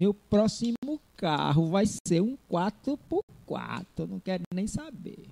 [0.00, 5.28] meu próximo carro vai ser um 4x4, eu não quero nem saber.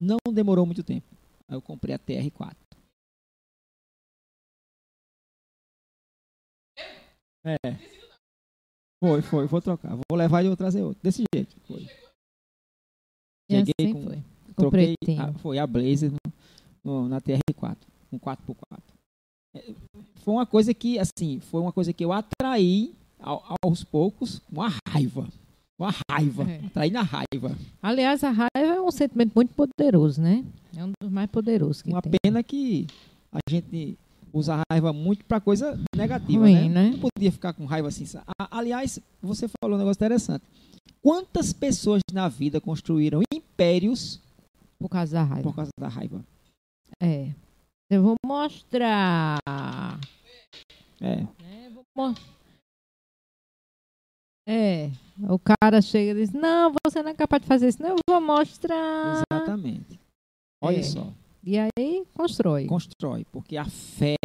[0.00, 1.06] Não demorou muito tempo.
[1.48, 2.56] Aí eu comprei a TR4.
[7.44, 7.56] É.
[9.02, 9.96] Foi, foi, vou trocar.
[10.08, 11.02] Vou levar e vou trazer outro.
[11.02, 11.56] Desse jeito.
[11.66, 11.86] Foi.
[13.50, 14.02] Cheguei assim com.
[14.02, 14.18] foi.
[14.56, 14.94] Troquei.
[15.18, 16.32] a- foi a Blazer no-
[16.84, 17.76] no- na TR4.
[18.12, 18.80] Um 4x4.
[19.54, 19.72] É,
[20.24, 24.62] Foi uma coisa que, assim, foi uma coisa que eu atraí ao- aos poucos com
[24.62, 25.26] a raiva.
[25.78, 26.42] Com a raiva.
[26.50, 26.66] É.
[26.66, 27.56] Atraí na raiva.
[27.82, 30.44] Aliás, a raiva é um sentimento muito poderoso, né?
[30.76, 32.12] É um dos mais poderosos que Uma tem.
[32.22, 32.86] pena que
[33.32, 33.96] a gente
[34.32, 36.68] usa a raiva muito para coisa negativa, Ruim, né?
[36.68, 36.90] né?
[36.90, 38.04] Não podia ficar com raiva assim.
[38.50, 40.42] Aliás, você falou um negócio interessante.
[41.00, 43.22] Quantas pessoas na vida construíram
[43.58, 44.20] impérios
[44.78, 45.42] Por causa da raiva.
[45.42, 46.24] por causa da raiva?
[47.02, 47.32] É.
[47.90, 49.38] Eu vou mostrar.
[51.00, 51.26] É.
[51.44, 51.82] É, vou
[54.48, 54.90] É,
[55.28, 57.96] o cara chega e diz: Não, você não é capaz de fazer isso, não, eu
[58.08, 59.22] vou mostrar.
[59.32, 59.98] Exatamente.
[60.62, 60.82] Olha É.
[60.82, 61.12] só.
[61.44, 62.66] E aí constrói.
[62.66, 63.24] Constrói.
[63.32, 64.16] Porque a fé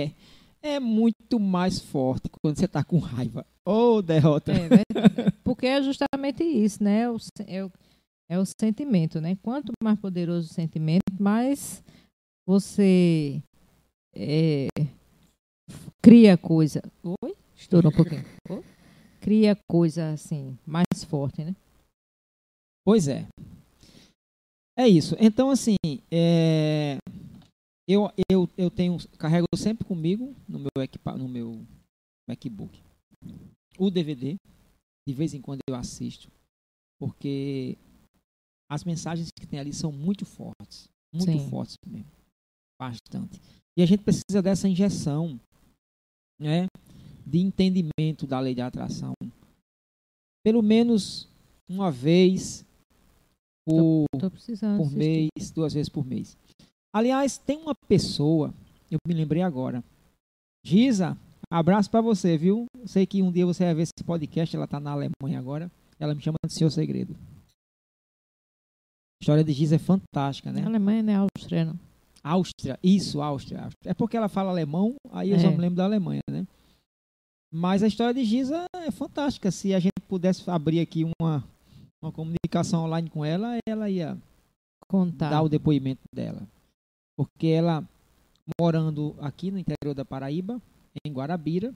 [0.61, 3.45] é muito mais forte quando você está com raiva.
[3.65, 4.51] Ou derrota.
[4.51, 5.31] É.
[5.43, 7.09] Porque é justamente isso, né?
[7.09, 7.31] O, se-
[8.33, 9.35] é, o, sentimento, né?
[9.41, 11.83] Quanto mais poderoso o sentimento, mais
[12.47, 13.41] você
[14.15, 14.67] é,
[16.01, 16.81] cria coisa.
[17.03, 17.35] Oi?
[17.55, 18.23] Estourou um pouquinho.
[18.49, 18.63] Oi?
[19.21, 21.55] Cria coisa assim, mais forte, né?
[22.85, 23.25] Pois é.
[24.77, 25.15] É isso.
[25.19, 25.75] Então, assim,
[26.11, 26.97] é,
[27.87, 31.61] eu, eu, eu tenho, carrego sempre comigo no meu, equipa, no meu
[32.27, 32.81] MacBook
[33.77, 34.35] o DVD.
[35.07, 36.31] De vez em quando eu assisto,
[36.97, 37.77] porque
[38.73, 40.89] as mensagens que tem ali são muito fortes.
[41.13, 41.49] Muito Sim.
[41.49, 42.09] fortes mesmo.
[42.81, 43.39] Bastante.
[43.77, 45.39] E a gente precisa dessa injeção
[46.41, 46.65] né,
[47.23, 49.13] de entendimento da lei de atração.
[50.43, 51.27] Pelo menos
[51.69, 52.65] uma vez
[53.63, 54.77] por, Tô precisando.
[54.77, 54.97] por assistir.
[54.97, 56.35] mês, duas vezes por mês.
[56.91, 58.51] Aliás, tem uma pessoa,
[58.89, 59.83] eu me lembrei agora.
[60.65, 61.15] Giza,
[61.49, 62.65] abraço pra você, viu?
[62.85, 65.71] Sei que um dia você vai ver esse podcast, ela tá na Alemanha agora.
[65.99, 67.15] Ela me chama de Seu Segredo.
[69.23, 70.65] História de Giza é fantástica, né?
[70.65, 71.79] Alemanha não é Áustria, não.
[72.21, 73.91] Áustria, isso, Áustria, Áustria.
[73.91, 75.51] É porque ela fala alemão, aí eu só É.
[75.51, 76.45] me lembro da Alemanha, né?
[77.49, 79.49] Mas a história de Giza é fantástica.
[79.49, 81.41] Se a gente pudesse abrir aqui uma,
[82.03, 84.17] uma comunicação online com ela, ela ia
[84.89, 85.29] Contar.
[85.29, 86.45] dar o depoimento dela.
[87.17, 87.81] Porque ela,
[88.59, 90.61] morando aqui no interior da Paraíba,
[91.05, 91.73] em Guarabira,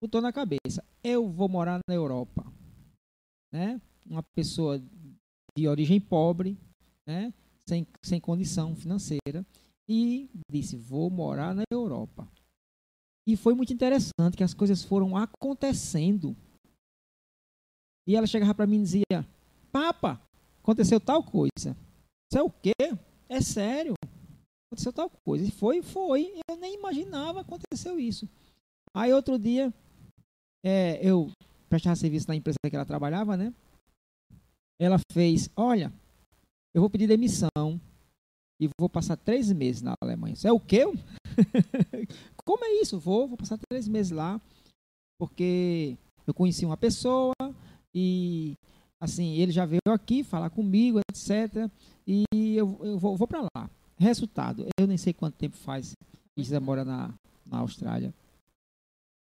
[0.00, 2.46] botou na cabeça: eu vou morar na Europa.
[3.52, 3.80] Né?
[4.06, 4.80] Uma pessoa
[5.58, 6.56] de origem pobre,
[7.06, 7.34] né?
[7.66, 9.44] sem, sem condição financeira,
[9.88, 12.28] e disse: vou morar na Europa.
[13.26, 16.36] E foi muito interessante que as coisas foram acontecendo.
[18.06, 19.28] E ela chegava para mim e dizia:
[19.72, 20.20] Papa,
[20.62, 21.76] aconteceu tal coisa.
[22.30, 22.72] Isso é o quê?
[23.28, 23.94] É sério.
[24.66, 25.44] Aconteceu tal coisa.
[25.44, 26.40] E foi, foi.
[26.48, 28.28] Eu nem imaginava aconteceu isso.
[28.94, 29.72] Aí outro dia,
[30.64, 31.30] é, eu
[31.68, 33.52] prestava serviço na empresa que ela trabalhava, né?
[34.80, 35.92] Ela fez, olha,
[36.74, 37.80] eu vou pedir demissão.
[38.60, 40.34] e vou passar três meses na Alemanha.
[40.34, 40.84] Isso é o quê?
[42.44, 42.98] Como é isso?
[42.98, 44.40] Vou, vou passar três meses lá,
[45.18, 47.34] porque eu conheci uma pessoa
[47.94, 48.54] e
[49.00, 51.70] assim ele já veio aqui falar comigo, etc.
[52.06, 52.24] E
[52.56, 53.70] eu, eu vou, vou para lá.
[53.98, 55.92] Resultado, eu nem sei quanto tempo faz
[56.34, 57.12] que Isa mora na,
[57.46, 58.14] na Austrália.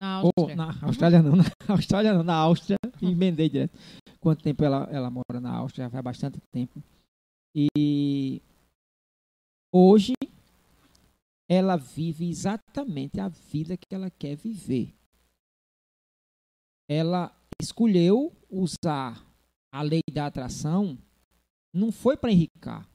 [0.02, 0.56] Na Ou, Áustria.
[0.56, 3.78] na Austrália não, na Austrália não, na Áustria, emendei direto.
[4.26, 5.86] Quanto tempo ela, ela mora na Áustria?
[5.86, 6.82] Já faz bastante tempo.
[7.56, 8.42] E
[9.72, 10.14] hoje
[11.48, 14.96] ela vive exatamente a vida que ela quer viver.
[16.90, 19.24] Ela escolheu usar
[19.72, 20.98] a lei da atração,
[21.72, 22.90] não foi para enricar,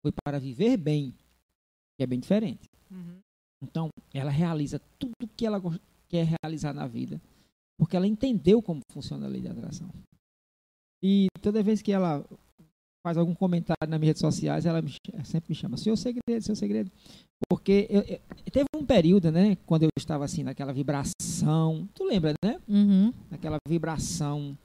[0.00, 1.12] foi para viver bem,
[1.98, 2.66] que é bem diferente.
[2.90, 3.20] Uhum.
[3.62, 5.60] Então, ela realiza tudo que ela
[6.08, 7.20] quer realizar na vida,
[7.78, 9.90] porque ela entendeu como funciona a lei da atração.
[11.02, 12.24] E toda vez que ela
[13.04, 16.42] faz algum comentário nas minhas redes sociais, ela me ch- sempre me chama, seu segredo,
[16.42, 16.90] seu segredo.
[17.48, 18.20] Porque eu- eu-
[18.52, 22.60] teve um período, né, quando eu estava assim, naquela vibração, tu lembra, né?
[22.68, 23.12] Uhum.
[23.28, 24.56] Naquela vibração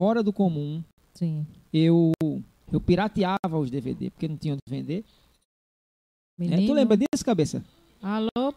[0.00, 0.82] fora do comum,
[1.14, 1.46] Sim.
[1.72, 2.12] eu
[2.70, 5.02] eu pirateava os DVD, porque não tinha onde vender.
[6.38, 6.66] Menino.
[6.66, 7.64] tu lembra disso, cabeça?
[8.02, 8.54] Alô,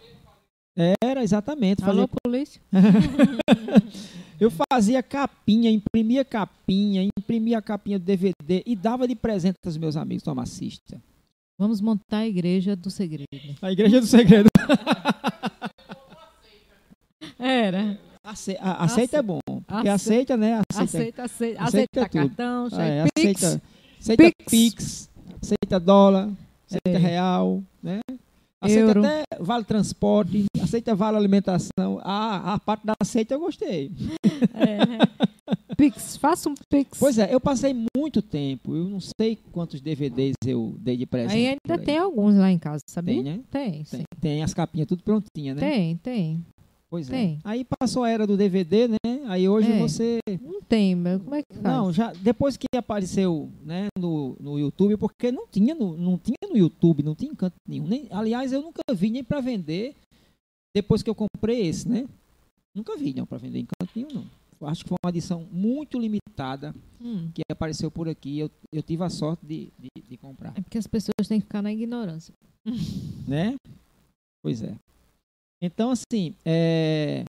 [1.03, 1.83] Era, exatamente.
[1.83, 2.61] alô, Fazia polícia?
[4.39, 9.95] Eu fazia capinha, imprimia capinha, imprimia capinha do DVD e dava de presente aos meus
[9.95, 10.23] amigos.
[10.23, 10.99] Toma, assista.
[11.59, 13.27] Vamos montar a igreja do segredo.
[13.61, 14.49] A Igreja do Segredo.
[17.37, 17.99] Era.
[18.23, 19.39] Ace- a- aceita é bom.
[19.45, 19.93] Porque Aceita.
[19.93, 20.61] aceita, né?
[20.71, 20.83] Aceita.
[20.97, 23.43] Aceita, aceita, Aceita aceita, cartão, é, Pix.
[23.43, 23.61] aceita,
[23.99, 24.35] aceita Pix.
[24.49, 25.09] Pix.
[25.41, 26.29] aceita dólar,
[26.67, 26.97] aceita É.
[26.97, 27.99] real, né?
[28.61, 28.99] Aceita Euro.
[29.05, 31.99] até vale transporte, aceita vale alimentação.
[32.03, 33.91] Ah, a parte da aceita eu gostei.
[34.53, 35.21] É.
[35.75, 36.99] Pix, faça um Pix.
[36.99, 38.75] Pois é, eu passei muito tempo.
[38.75, 41.33] Eu não sei quantos DVDs eu dei de presente.
[41.33, 43.15] Aí ainda tem alguns lá em casa, sabia?
[43.15, 43.39] Tem, né?
[43.49, 43.97] Tem, sim.
[43.97, 45.59] Tem, tem as capinhas tudo prontinha, né?
[45.59, 46.45] Tem, tem.
[46.91, 47.11] Pois é.
[47.13, 47.39] Tem.
[47.45, 48.97] Aí passou a era do DVD, né?
[49.27, 49.79] Aí hoje É.
[49.79, 50.19] você.
[50.41, 51.63] Não tem, mas como é que faz?
[51.63, 56.35] Não, já depois que apareceu, né, no, no YouTube, porque não tinha no, não tinha
[56.49, 57.87] no YouTube, não tinha em canto nenhum.
[57.87, 59.95] Nem, aliás, eu nunca vi nem para vender
[60.75, 62.07] depois que eu comprei esse, né?
[62.75, 64.25] Nunca vi não para vender em canto nenhum, não.
[64.59, 67.31] Eu Acho que foi uma edição muito limitada Hum.
[67.33, 68.37] que apareceu por aqui.
[68.39, 71.45] Eu, eu tive a sorte de, de, de comprar, É porque as pessoas têm que
[71.47, 72.33] ficar na ignorância.
[73.27, 73.55] né?
[74.43, 74.75] Pois é.
[75.61, 77.23] Então, assim, é,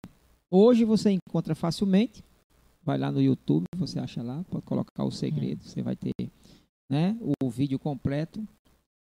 [0.49, 2.23] hoje você encontra facilmente.
[2.83, 6.11] Vai lá no YouTube, você acha lá, pode colocar o segredo, você vai ter
[6.89, 8.43] né, o vídeo completo.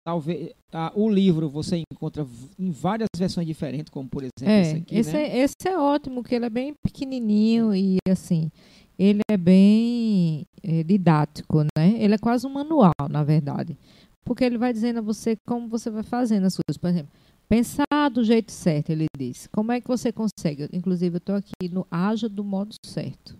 [0.03, 2.25] Talvez ah, o livro você encontra
[2.57, 5.21] em várias versões diferentes, como por exemplo É, esse aqui, esse, né?
[5.21, 8.49] é, esse é ótimo, que ele é bem pequenininho e assim,
[8.97, 11.93] ele é bem é, didático, né?
[11.99, 13.77] Ele é quase um manual, na verdade.
[14.25, 16.77] Porque ele vai dizendo a você como você vai fazendo as coisas.
[16.79, 17.11] Por exemplo,
[17.51, 19.45] pensar do jeito certo, ele diz.
[19.47, 20.69] Como é que você consegue?
[20.71, 23.37] Inclusive, eu estou aqui no Haja do modo certo.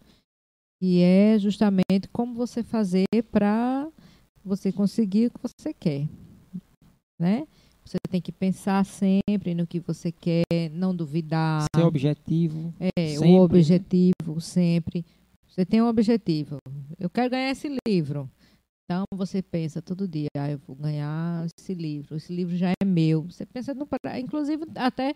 [0.82, 3.88] E é justamente como você fazer para
[4.44, 6.10] você conseguir o que você quer.
[7.18, 7.48] Né?
[7.86, 11.64] Você tem que pensar sempre no que você quer, não duvidar.
[11.74, 12.74] Seu objetivo.
[12.80, 15.06] É, sempre, o objetivo sempre.
[15.48, 16.58] Você tem um objetivo.
[17.00, 18.30] Eu quero ganhar esse livro.
[18.92, 22.18] Então você pensa todo dia, ah, eu vou ganhar esse livro.
[22.18, 23.24] Esse livro já é meu.
[23.24, 23.88] Você pensa no
[24.20, 25.16] inclusive até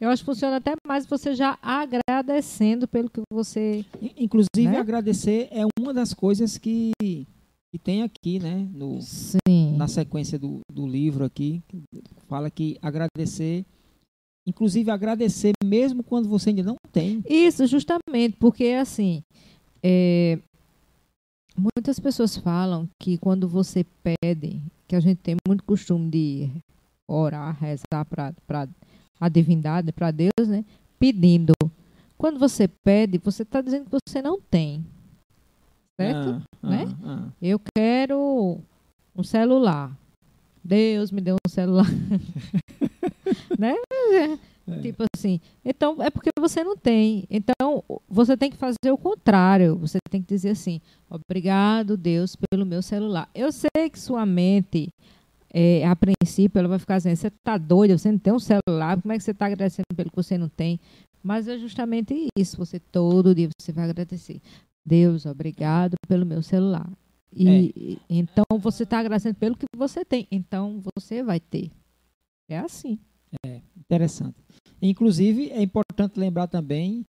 [0.00, 4.78] eu acho que funciona até mais você já agradecendo pelo que você In- Inclusive, Né?
[4.78, 8.68] agradecer é uma das coisas que, que tem aqui, né?
[8.72, 9.76] No, sim.
[9.76, 11.60] na sequência do, do livro aqui,
[12.28, 13.66] fala que agradecer,
[14.46, 17.24] inclusive agradecer mesmo quando você ainda não tem.
[17.28, 19.20] Isso, justamente, porque assim,
[19.82, 20.38] é,
[21.56, 26.50] muitas pessoas falam que quando você pede, que a gente tem muito costume de
[27.08, 28.68] orar, rezar para
[29.20, 30.64] a divindade, para Deus, né?
[30.98, 31.52] Pedindo.
[32.18, 34.84] Quando você pede, você está dizendo que você não tem.
[36.00, 36.42] Certo?
[36.62, 36.84] Ah, Né?
[37.04, 37.32] ah, ah.
[37.40, 38.60] Eu quero
[39.14, 39.96] um celular.
[40.62, 41.86] Deus me deu um celular.
[43.58, 43.74] né?
[44.68, 44.80] É.
[44.80, 45.40] Tipo assim.
[45.64, 47.24] Então, é porque você não tem.
[47.30, 49.76] Então, você tem que fazer o contrário.
[49.76, 53.28] Você tem que dizer assim: obrigado, Deus, pelo meu celular.
[53.34, 54.88] Eu sei que sua mente,
[55.52, 59.00] é, a princípio, ela vai ficar dizendo: você tá doido, você não tem um celular,
[59.00, 60.80] como é que você está agradecendo pelo que você não tem?
[61.22, 62.56] Mas é justamente isso.
[62.58, 64.40] Você todo dia você vai agradecer.
[64.84, 66.88] Deus, obrigado pelo meu celular.
[67.32, 67.98] E, É.
[68.08, 70.26] então você está agradecendo pelo que você tem.
[70.30, 71.70] Então você vai ter.
[72.48, 72.98] É assim.
[73.78, 74.36] Interessante.
[74.80, 77.04] Inclusive, é importante lembrar também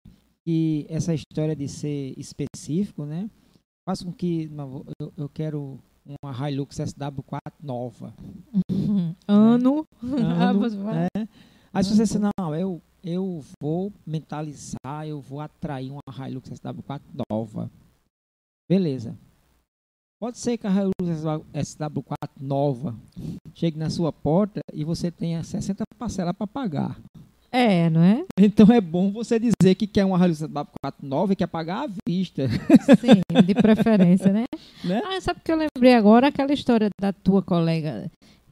[0.46, 3.28] que essa história de ser específico, né?
[3.88, 4.50] Faz com que.
[5.00, 5.78] Eu, eu quero
[6.22, 8.14] uma Hilux SW4 nova.
[9.26, 9.84] Ano.
[10.02, 11.28] Ah, Ano, você vai- né?
[11.72, 17.02] Aí se você disser, não, eu, eu vou mentalizar, eu vou atrair uma Hilux SW4
[17.30, 17.70] nova.
[18.68, 19.18] Beleza.
[20.20, 21.22] Pode ser que a Hilux
[21.54, 22.92] SW4 nova
[23.54, 27.00] chegue na sua porta e você tenha 60 parcelas para pagar.
[27.52, 28.24] É, não é?
[28.36, 31.92] Então é bom você dizer que quer uma Hilux SW4 nova e quer pagar à
[32.06, 32.48] vista.
[33.00, 34.44] Sim, de preferência, né?
[34.84, 35.02] Né?
[35.04, 36.28] Ah, sabe o que eu lembrei agora?
[36.28, 38.08] Aquela história da tua colega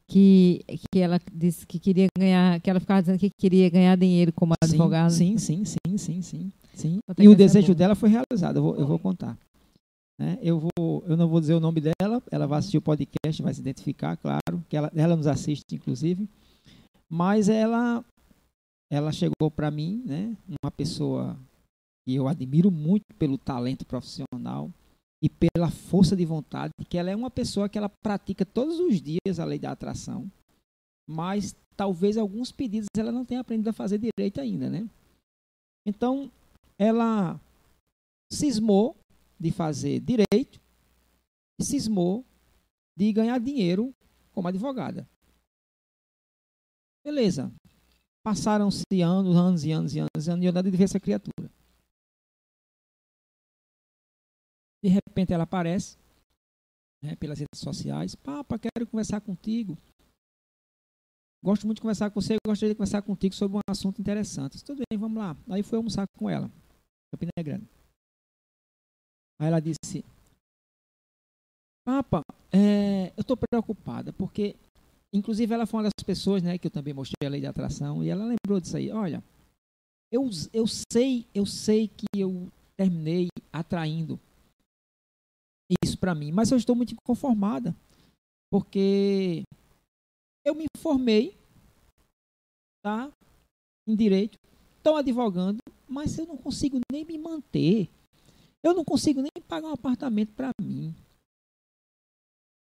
[0.08, 4.32] que, que ela disse que queria ganhar, que ela ficava dizendo que queria ganhar dinheiro
[4.32, 5.10] como advogada.
[5.10, 6.98] Sim, sim, sim, sim, sim, sim.
[7.18, 7.76] E o desejo boa.
[7.76, 8.56] dela foi realizado.
[8.56, 9.38] Eu vou, eu vou contar.
[10.18, 10.38] Né?
[10.40, 12.22] Eu vou, eu não vou dizer o nome dela.
[12.30, 16.28] Ela vai assistir o podcast, vai se identificar, claro, que ela, ela nos assiste, inclusive.
[17.08, 18.04] Mas ela,
[18.90, 20.36] ela chegou para mim, né?
[20.62, 21.36] Uma pessoa
[22.06, 24.70] que eu admiro muito pelo talento profissional
[25.22, 29.00] e pela força de vontade, que ela é uma pessoa que ela pratica todos os
[29.00, 30.30] dias a lei da atração,
[31.08, 34.88] mas talvez alguns pedidos ela não tenha aprendido a fazer direito ainda, né?
[35.86, 36.30] Então,
[36.78, 37.40] ela
[38.32, 38.96] cismou
[39.38, 40.60] de fazer direito
[41.58, 42.24] e cismou
[42.96, 43.94] de ganhar dinheiro
[44.32, 45.08] como advogada.
[47.04, 47.52] Beleza.
[48.22, 51.50] Passaram-se anos, anos e anos e anos, e anos, e eu ver essa criatura.
[54.82, 55.96] De repente ela aparece
[57.02, 58.14] né, pelas redes sociais.
[58.14, 59.78] Papa, quero conversar contigo.
[61.42, 64.64] Gosto muito de conversar com você, gostaria de conversar contigo sobre um assunto interessante.
[64.64, 65.36] Tudo bem, vamos lá.
[65.48, 66.50] Aí fui almoçar com ela,
[67.12, 67.75] Campina Grande.
[69.38, 70.04] Aí ela disse,
[71.84, 72.22] Papa,
[72.52, 74.56] é, eu estou preocupada, porque,
[75.14, 78.02] inclusive, ela foi uma das pessoas, né, que eu também mostrei a lei de atração,
[78.02, 78.90] e ela lembrou disso aí.
[78.90, 79.22] Olha,
[80.10, 84.18] eu, eu sei, eu sei que eu terminei atraindo
[85.82, 87.74] isso para mim, mas eu estou muito inconformada,
[88.50, 89.42] porque
[90.44, 91.36] eu me formei,
[92.82, 93.12] tá,
[93.86, 94.38] em direito,
[94.78, 95.58] estou advogando,
[95.88, 97.88] mas eu não consigo nem me manter.
[98.66, 100.92] Eu não consigo nem pagar um apartamento para mim.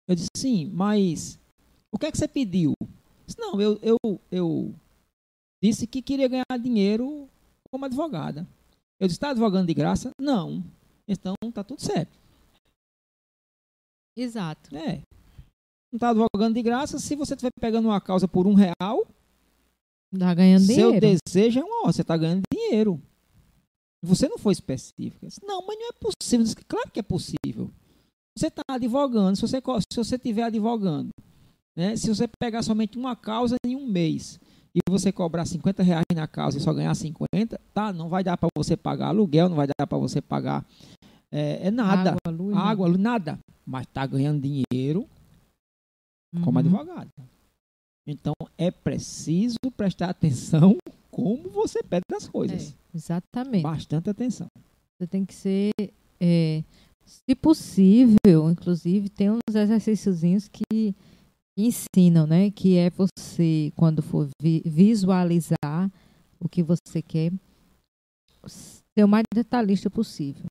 [0.06, 1.38] Eu disse, sim, mas
[1.90, 2.74] o que é que você pediu?
[3.26, 4.74] Disse, não, eu, eu, eu
[5.62, 7.26] disse que queria ganhar dinheiro
[7.70, 8.46] como advogada.
[9.00, 10.10] Eu disse, está advogando de graça?
[10.20, 10.62] Não.
[11.08, 12.18] Então, tá tudo certo.
[14.14, 14.76] Exato.
[14.76, 15.00] É.
[15.90, 16.98] Não está advogando de graça.
[16.98, 19.06] Se você estiver pegando uma causa por um real,
[20.18, 21.18] Tá ganhando seu dinheiro.
[21.26, 23.00] desejo é uma hora, você está ganhando dinheiro.
[24.06, 25.28] Você não foi específica.
[25.42, 26.44] Não, mas não é possível.
[26.44, 27.70] Disse, Claro que é possível.
[28.38, 31.08] Você está advogando, se você se você estiver advogando,
[31.76, 34.38] né, se você pegar somente uma causa em um mês
[34.74, 37.92] e você cobrar 50 reais na causa e só ganhar 50, tá?
[37.94, 40.66] Não vai dar para você pagar aluguel, não vai dar para você pagar
[41.32, 42.10] é, é nada.
[42.10, 42.54] Água, luz.
[42.54, 42.60] né?
[42.60, 43.38] Água, luz, nada.
[43.64, 45.08] Mas está ganhando dinheiro
[46.44, 46.58] como Uhum.
[46.58, 47.10] advogado.
[48.06, 50.76] Então é preciso prestar atenção
[51.16, 52.72] como você pede as coisas.
[52.72, 53.62] É, exatamente.
[53.62, 54.48] Bastante atenção.
[54.98, 55.70] Você tem que ser,
[56.20, 56.62] é,
[57.06, 60.94] se possível, inclusive, tem uns exercíciozinhos que
[61.58, 62.50] ensinam, né?
[62.50, 65.90] Que é você, quando for vi- visualizar
[66.38, 67.32] o que você quer,
[68.46, 70.44] ser o mais detalhista possível.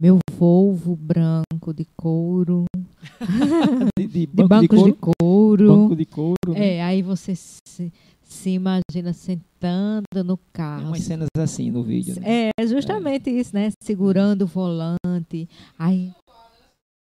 [0.00, 2.66] Meu Volvo branco de couro,
[3.98, 5.16] De, de de banco de bancos de couro.
[5.18, 5.68] couro.
[5.68, 6.52] banco de couro.
[6.52, 6.74] né?
[6.76, 7.90] É, aí você se,
[8.26, 12.20] se imagina sentando no Tem carro, umas cenas assim no vídeo.
[12.20, 12.50] né?
[12.58, 13.70] é justamente isso, né?
[13.82, 15.48] Segurando o volante.
[15.78, 16.12] Aí,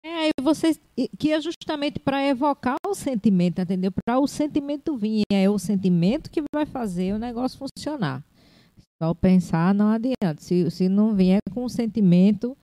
[0.04, 0.76] é, aí você.
[1.16, 3.92] Que é justamente para evocar o sentimento, entendeu?
[4.04, 5.22] Para o sentimento vir.
[5.32, 8.24] É o sentimento que vai fazer o negócio funcionar.
[9.00, 10.40] Só pensar não adianta.
[10.40, 12.56] Se, se não vier com o sentimento,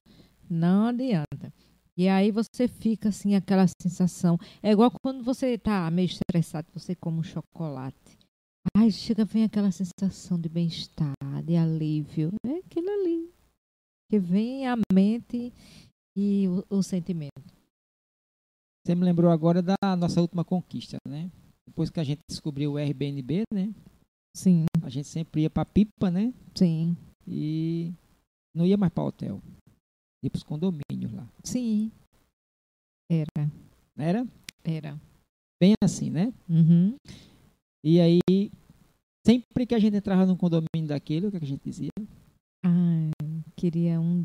[0.49, 1.53] não adianta.
[1.97, 4.37] E aí você fica assim, aquela sensação.
[4.61, 8.20] É igual quando você tá meio estressado, você come um chocolate.
[8.75, 12.31] Ai, chega, vem aquela sensação de bem-estar, de alívio.
[12.45, 13.29] É aquilo ali.
[14.09, 15.51] Que vem a mente
[16.15, 17.31] e o, o sentimento.
[18.85, 21.29] Você me lembrou agora da nossa última conquista, né?
[21.67, 23.73] Depois que a gente descobriu o Airbnb, né?
[24.35, 26.33] Sim, A gente sempre ia para pipa, né?
[26.55, 26.95] sim,
[27.27, 27.91] E
[28.55, 29.41] não ia mais para hotel.
[30.23, 31.27] Ia para os condomínios lá.
[31.43, 31.91] sim.
[33.09, 33.51] Era,
[33.97, 34.25] Era
[34.63, 34.97] era.
[35.61, 36.33] bem assim, né?
[36.49, 36.95] Uhum.
[37.83, 38.19] E aí,
[39.25, 41.89] sempre que a gente entrava num condomínio daquele, o que, é que a gente dizia?
[42.63, 43.09] Ai,
[43.55, 44.23] queria um,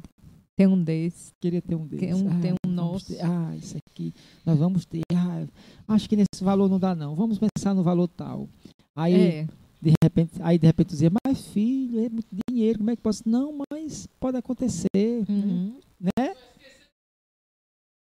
[0.59, 1.31] ter um desse.
[1.43, 2.07] Queria ter um desses.
[2.07, 3.15] Ter um- ter um nosso.
[3.15, 4.13] ter- ah, isso aqui,
[4.45, 5.01] nós vamos ter.
[5.15, 5.47] Ah,
[5.95, 7.15] acho que nesse valor não dá, não.
[7.15, 8.49] Vamos pensar no valor tal.
[8.95, 9.47] Aí, É,
[9.81, 13.23] de repente, aí de repente dizia, mas filho, é muito dinheiro, como é que posso?
[13.27, 15.25] Não, mas pode acontecer.
[15.29, 15.79] uhum.
[15.99, 16.35] Né?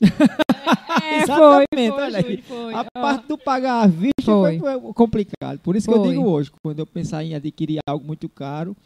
[1.12, 1.66] É, pagamento.
[1.74, 2.22] foi, olha aí.
[2.22, 2.74] Júlio, foi.
[2.74, 4.80] A Ó, parte do pagar à vista foi, Foi.
[4.80, 5.58] foi complicado.
[5.62, 6.08] Por isso que eu Foi.
[6.10, 8.76] digo hoje, quando eu pensar em adquirir algo muito caro,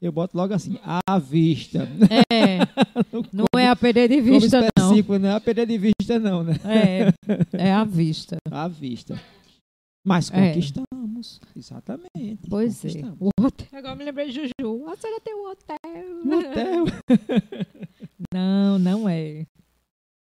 [0.00, 1.88] eu boto logo assim, à vista.
[2.30, 2.58] É,
[3.32, 5.18] não é a perder de vista, não.
[5.18, 6.54] não é a perder de vista, não, né?
[6.64, 7.12] É,
[7.68, 8.36] é a vista.
[8.50, 9.20] À vista.
[10.06, 10.48] Mas É.
[10.48, 11.40] conquistamos.
[11.56, 12.48] Exatamente.
[12.48, 12.88] Pois é.
[12.88, 13.18] conquistamos.
[13.20, 13.66] O hotel.
[13.72, 14.86] Agora me lembrei de Juju.
[14.88, 15.76] A senhora tem um hotel.
[16.24, 16.84] O hotel.
[18.32, 19.44] Não, não é.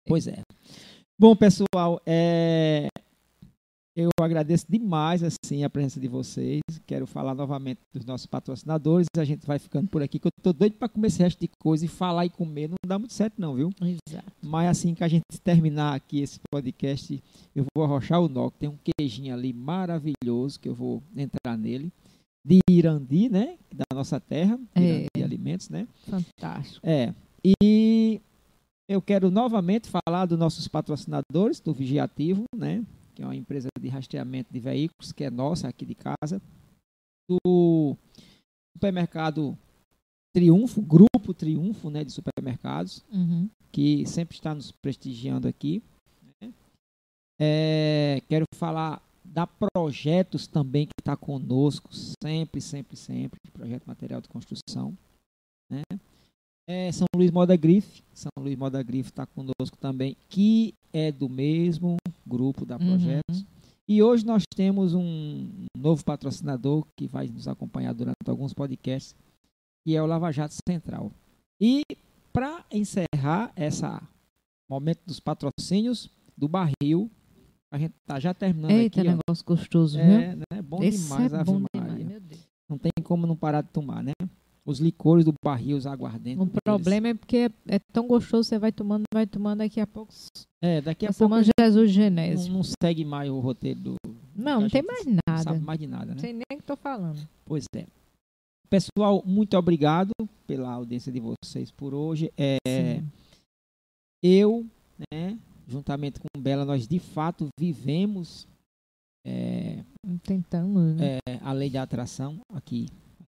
[0.06, 0.40] Pois é.
[1.20, 2.86] Bom, pessoal, é,
[3.96, 6.60] eu agradeço demais assim a presença de vocês.
[6.86, 9.08] Quero falar novamente dos nossos patrocinadores.
[9.16, 11.48] A gente vai ficando por aqui, que eu tô doido para comer esse resto de
[11.58, 12.68] coisa e falar e comer.
[12.68, 13.70] Não dá muito certo, não, viu?
[13.82, 14.32] Exato.
[14.40, 17.20] Mas assim que a gente terminar aqui esse podcast,
[17.52, 18.48] eu vou arrochar o nó.
[18.50, 21.90] que Tem um queijinho ali maravilhoso que eu vou entrar nele.
[22.46, 23.56] De Irandi, né?
[23.74, 24.80] Da nossa terra, É.
[24.80, 25.88] Irandi Alimentos, né?
[26.08, 26.86] Fantástico.
[26.88, 27.12] É.
[27.44, 27.54] E
[28.88, 32.84] eu quero novamente falar dos nossos patrocinadores, do Vigiativo, né?
[33.14, 36.40] Que é uma empresa de rastreamento de veículos, que é nossa aqui de casa.
[37.28, 37.96] Do
[38.76, 39.56] supermercado
[40.34, 42.04] Triunfo, Grupo Triunfo, né?
[42.04, 43.48] De supermercados, Uhum.
[43.72, 45.82] que sempre está nos prestigiando aqui.
[46.40, 46.52] né?
[47.40, 53.38] É, quero falar da Projetos também, que está conosco, sempre, sempre, sempre.
[53.52, 54.96] Projeto Material de Construção.
[55.70, 55.82] Né?
[56.68, 58.02] É, São Luís Moda Grife.
[58.12, 61.96] São Luís Moda Grife está conosco também, que é do mesmo
[62.26, 63.40] grupo da Projetos.
[63.40, 63.46] Uhum.
[63.88, 69.16] E hoje nós temos um novo patrocinador que vai nos acompanhar durante alguns podcasts,
[69.82, 71.10] que é o Lava Jato Central.
[71.58, 71.82] E
[72.34, 74.06] para encerrar essa
[74.70, 77.10] momento dos patrocínios do barril,
[77.72, 79.08] a gente tá já terminando Eita, aqui.
[79.08, 79.12] ó.
[79.16, 80.04] negócio gostoso, É,
[80.34, 80.36] viu?
[80.52, 80.62] né?
[80.62, 82.46] Bom Esse demais, é bom demais, meu Deus.
[82.68, 84.12] Não tem como não parar de tomar, né?
[84.68, 86.42] Os licores do barril, os aguardentes.
[86.42, 86.60] O deles.
[86.62, 90.12] problema é porque é, tão gostoso, você vai tomando, vai tomando, daqui a pouco
[90.62, 92.52] É, daqui a pouco Jesus de não, Genésio.
[92.52, 93.94] não segue mais o roteiro do.
[94.36, 95.42] Não, não tem mais Não nada.
[95.42, 96.12] sabe mais de nada, né?
[96.12, 97.26] Não sei nem o que tô falando.
[97.46, 97.86] Pois é.
[98.68, 100.12] Pessoal, muito obrigado
[100.46, 102.30] pela audiência de vocês por hoje.
[102.36, 103.10] É, Sim.
[104.22, 104.66] eu,
[105.10, 108.46] né, juntamente com Bela, nós de fato vivemos
[109.26, 109.82] é,
[110.22, 111.18] Tentamos, né?
[111.26, 112.88] é, a lei da atração aqui.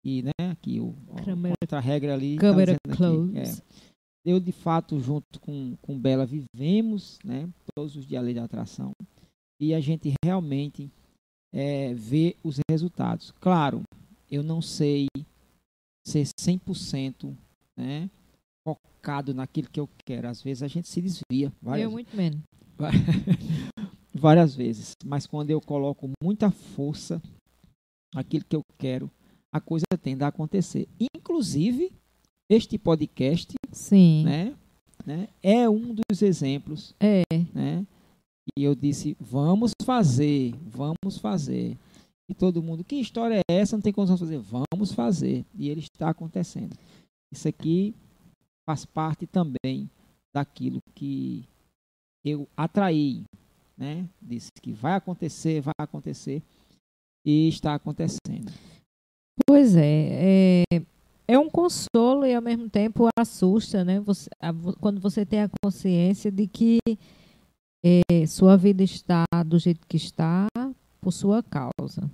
[0.04, 0.50] Aqui, né?
[0.50, 0.94] Aqui o,
[1.24, 2.34] Câmera- a regra ali.
[2.36, 3.38] tá Câmera dizendo close.
[3.38, 3.62] aqui, é.
[4.26, 8.44] eu de fato junto com com Bela vivemos né todos os dias a lei da
[8.44, 8.92] atração
[9.58, 10.90] e a gente realmente
[11.54, 13.82] é, vê os resultados claro
[14.30, 15.06] eu não sei
[16.06, 17.34] ser 100%
[17.78, 18.10] né
[18.68, 22.40] focado naquilo que eu quero às vezes a gente se desvia várias, Eu muito menos.
[24.14, 27.22] várias vezes mas quando eu coloco muita força
[28.14, 29.10] naquilo que eu quero
[29.54, 31.92] a coisa tende a acontecer inclusive
[32.50, 34.24] este podcast Sim.
[34.24, 34.54] né,
[35.06, 37.22] né, é um dos exemplos, É.
[37.54, 37.86] né?
[38.56, 41.76] E eu disse, vamos fazer, vamos fazer.
[42.28, 43.74] E todo mundo, que história é essa?
[43.76, 44.38] Não tem condição de fazer.
[44.38, 45.44] Vamos fazer.
[45.54, 46.76] E ele está acontecendo.
[47.32, 47.94] Isso aqui
[48.68, 49.90] faz parte também
[50.34, 51.44] daquilo que
[52.24, 53.24] eu atraí,
[53.76, 54.06] né?
[54.20, 56.42] Disse que vai acontecer, vai acontecer.
[57.26, 58.52] E está acontecendo.
[59.46, 60.82] Pois é, é.
[61.26, 63.98] É um consolo e ao mesmo tempo assusta, né?
[64.00, 66.78] Você, a- quando você tem a consciência de que
[67.82, 70.46] é, sua vida está do jeito que está
[71.00, 72.10] por sua causa.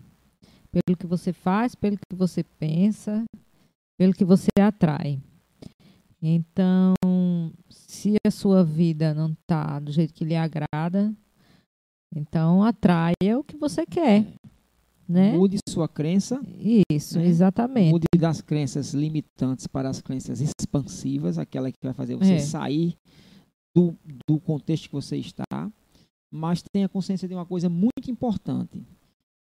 [0.70, 3.24] Pelo que você faz, pelo que você pensa,
[3.98, 5.20] pelo que você atrai.
[6.22, 6.94] Então,
[7.68, 11.12] se a sua vida não está do jeito que lhe agrada,
[12.14, 14.26] então atraia o que você quer,
[15.10, 15.32] né?
[15.36, 16.40] Mude sua crença
[16.90, 17.26] Isso, né?
[17.26, 17.90] exatamente.
[17.90, 22.38] Mude das crenças limitantes para as crenças expansivas, aquela que vai fazer você É.
[22.38, 22.94] sair
[23.74, 23.96] do,
[24.28, 25.70] do contexto que você está,
[26.32, 28.84] mas tenha consciência de uma coisa muito importante,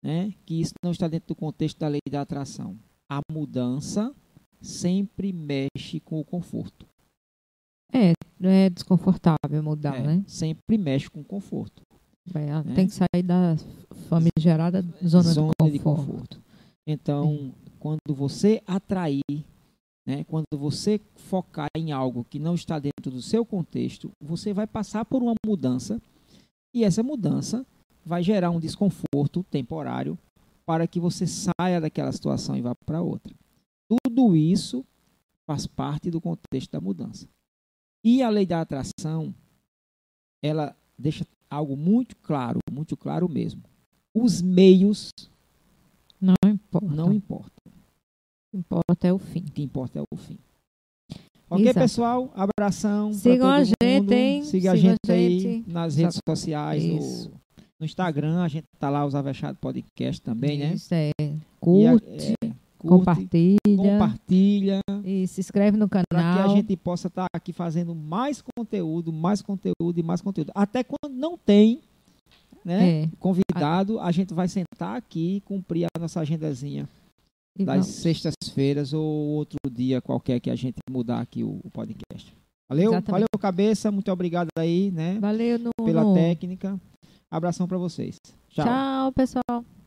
[0.02, 0.32] né?
[0.46, 2.76] que isso não está dentro do contexto da lei da atração.
[3.10, 4.14] A mudança
[4.60, 6.86] sempre mexe com o conforto.
[7.92, 8.12] É,
[8.42, 10.24] é desconfortável mudar, É, né?
[10.26, 11.82] Sempre mexe com o conforto.
[12.34, 12.74] Ela né?
[12.74, 13.56] Tem que sair da
[14.08, 16.10] famigerada zona, zona de de conforto.
[16.10, 16.40] conforto.
[16.86, 19.22] Então, quando você atrair,
[20.06, 24.66] né, quando você focar em algo que não está dentro do seu contexto, você vai
[24.66, 26.00] passar por uma mudança
[26.74, 27.66] e essa mudança
[28.04, 30.18] vai gerar um desconforto temporário
[30.64, 33.34] para que você saia daquela situação e vá para outra.
[33.88, 34.84] Tudo isso
[35.46, 37.28] faz parte do contexto da mudança.
[38.04, 39.34] E a lei da atração,
[40.42, 43.62] ela deixa algo muito claro, muito claro mesmo.
[44.14, 45.10] Os meios
[46.20, 46.86] Não importa.
[46.94, 47.50] não importam.
[47.66, 49.40] O que importa é o fim.
[49.40, 50.38] O que importa é o fim.
[51.48, 51.80] Ok, Exato.
[51.80, 52.32] pessoal?
[52.34, 53.12] Abração.
[53.12, 54.12] Sigam a gente, mundo.
[54.12, 54.44] hein?
[54.44, 55.70] Siga a Sigam gente a aí gente.
[55.70, 56.30] nas redes Exato.
[56.30, 57.28] sociais, Isso.
[57.30, 57.34] no,
[57.80, 58.40] no Instagram.
[58.42, 60.74] A gente tá lá, os Avexado Podcast também, né?
[60.74, 61.10] Isso, é.
[61.20, 63.58] E a- Curte, é, curte, compartilha.
[63.76, 64.80] compartilha.
[65.04, 66.56] E se inscreve no para que a canal.
[66.56, 70.50] gente possa estar aqui fazendo mais conteúdo, mais conteúdo e mais conteúdo.
[70.54, 71.80] Até quando não tem
[72.64, 73.08] né, É.
[73.18, 76.88] convidado, a gente vai sentar aqui e cumprir a nossa agendazinha
[77.58, 82.34] E das sextas-feiras ou outro dia qualquer que a gente mudar aqui o, o podcast.
[82.68, 82.92] Valeu?
[82.92, 83.10] Exatamente.
[83.10, 83.90] Valeu, cabeça.
[83.90, 86.78] Muito obrigado aí, né, Valeu, no, pela técnica.
[87.30, 88.16] Abração para vocês.
[88.50, 88.64] Tchau.
[88.64, 89.79] Tchau, pessoal.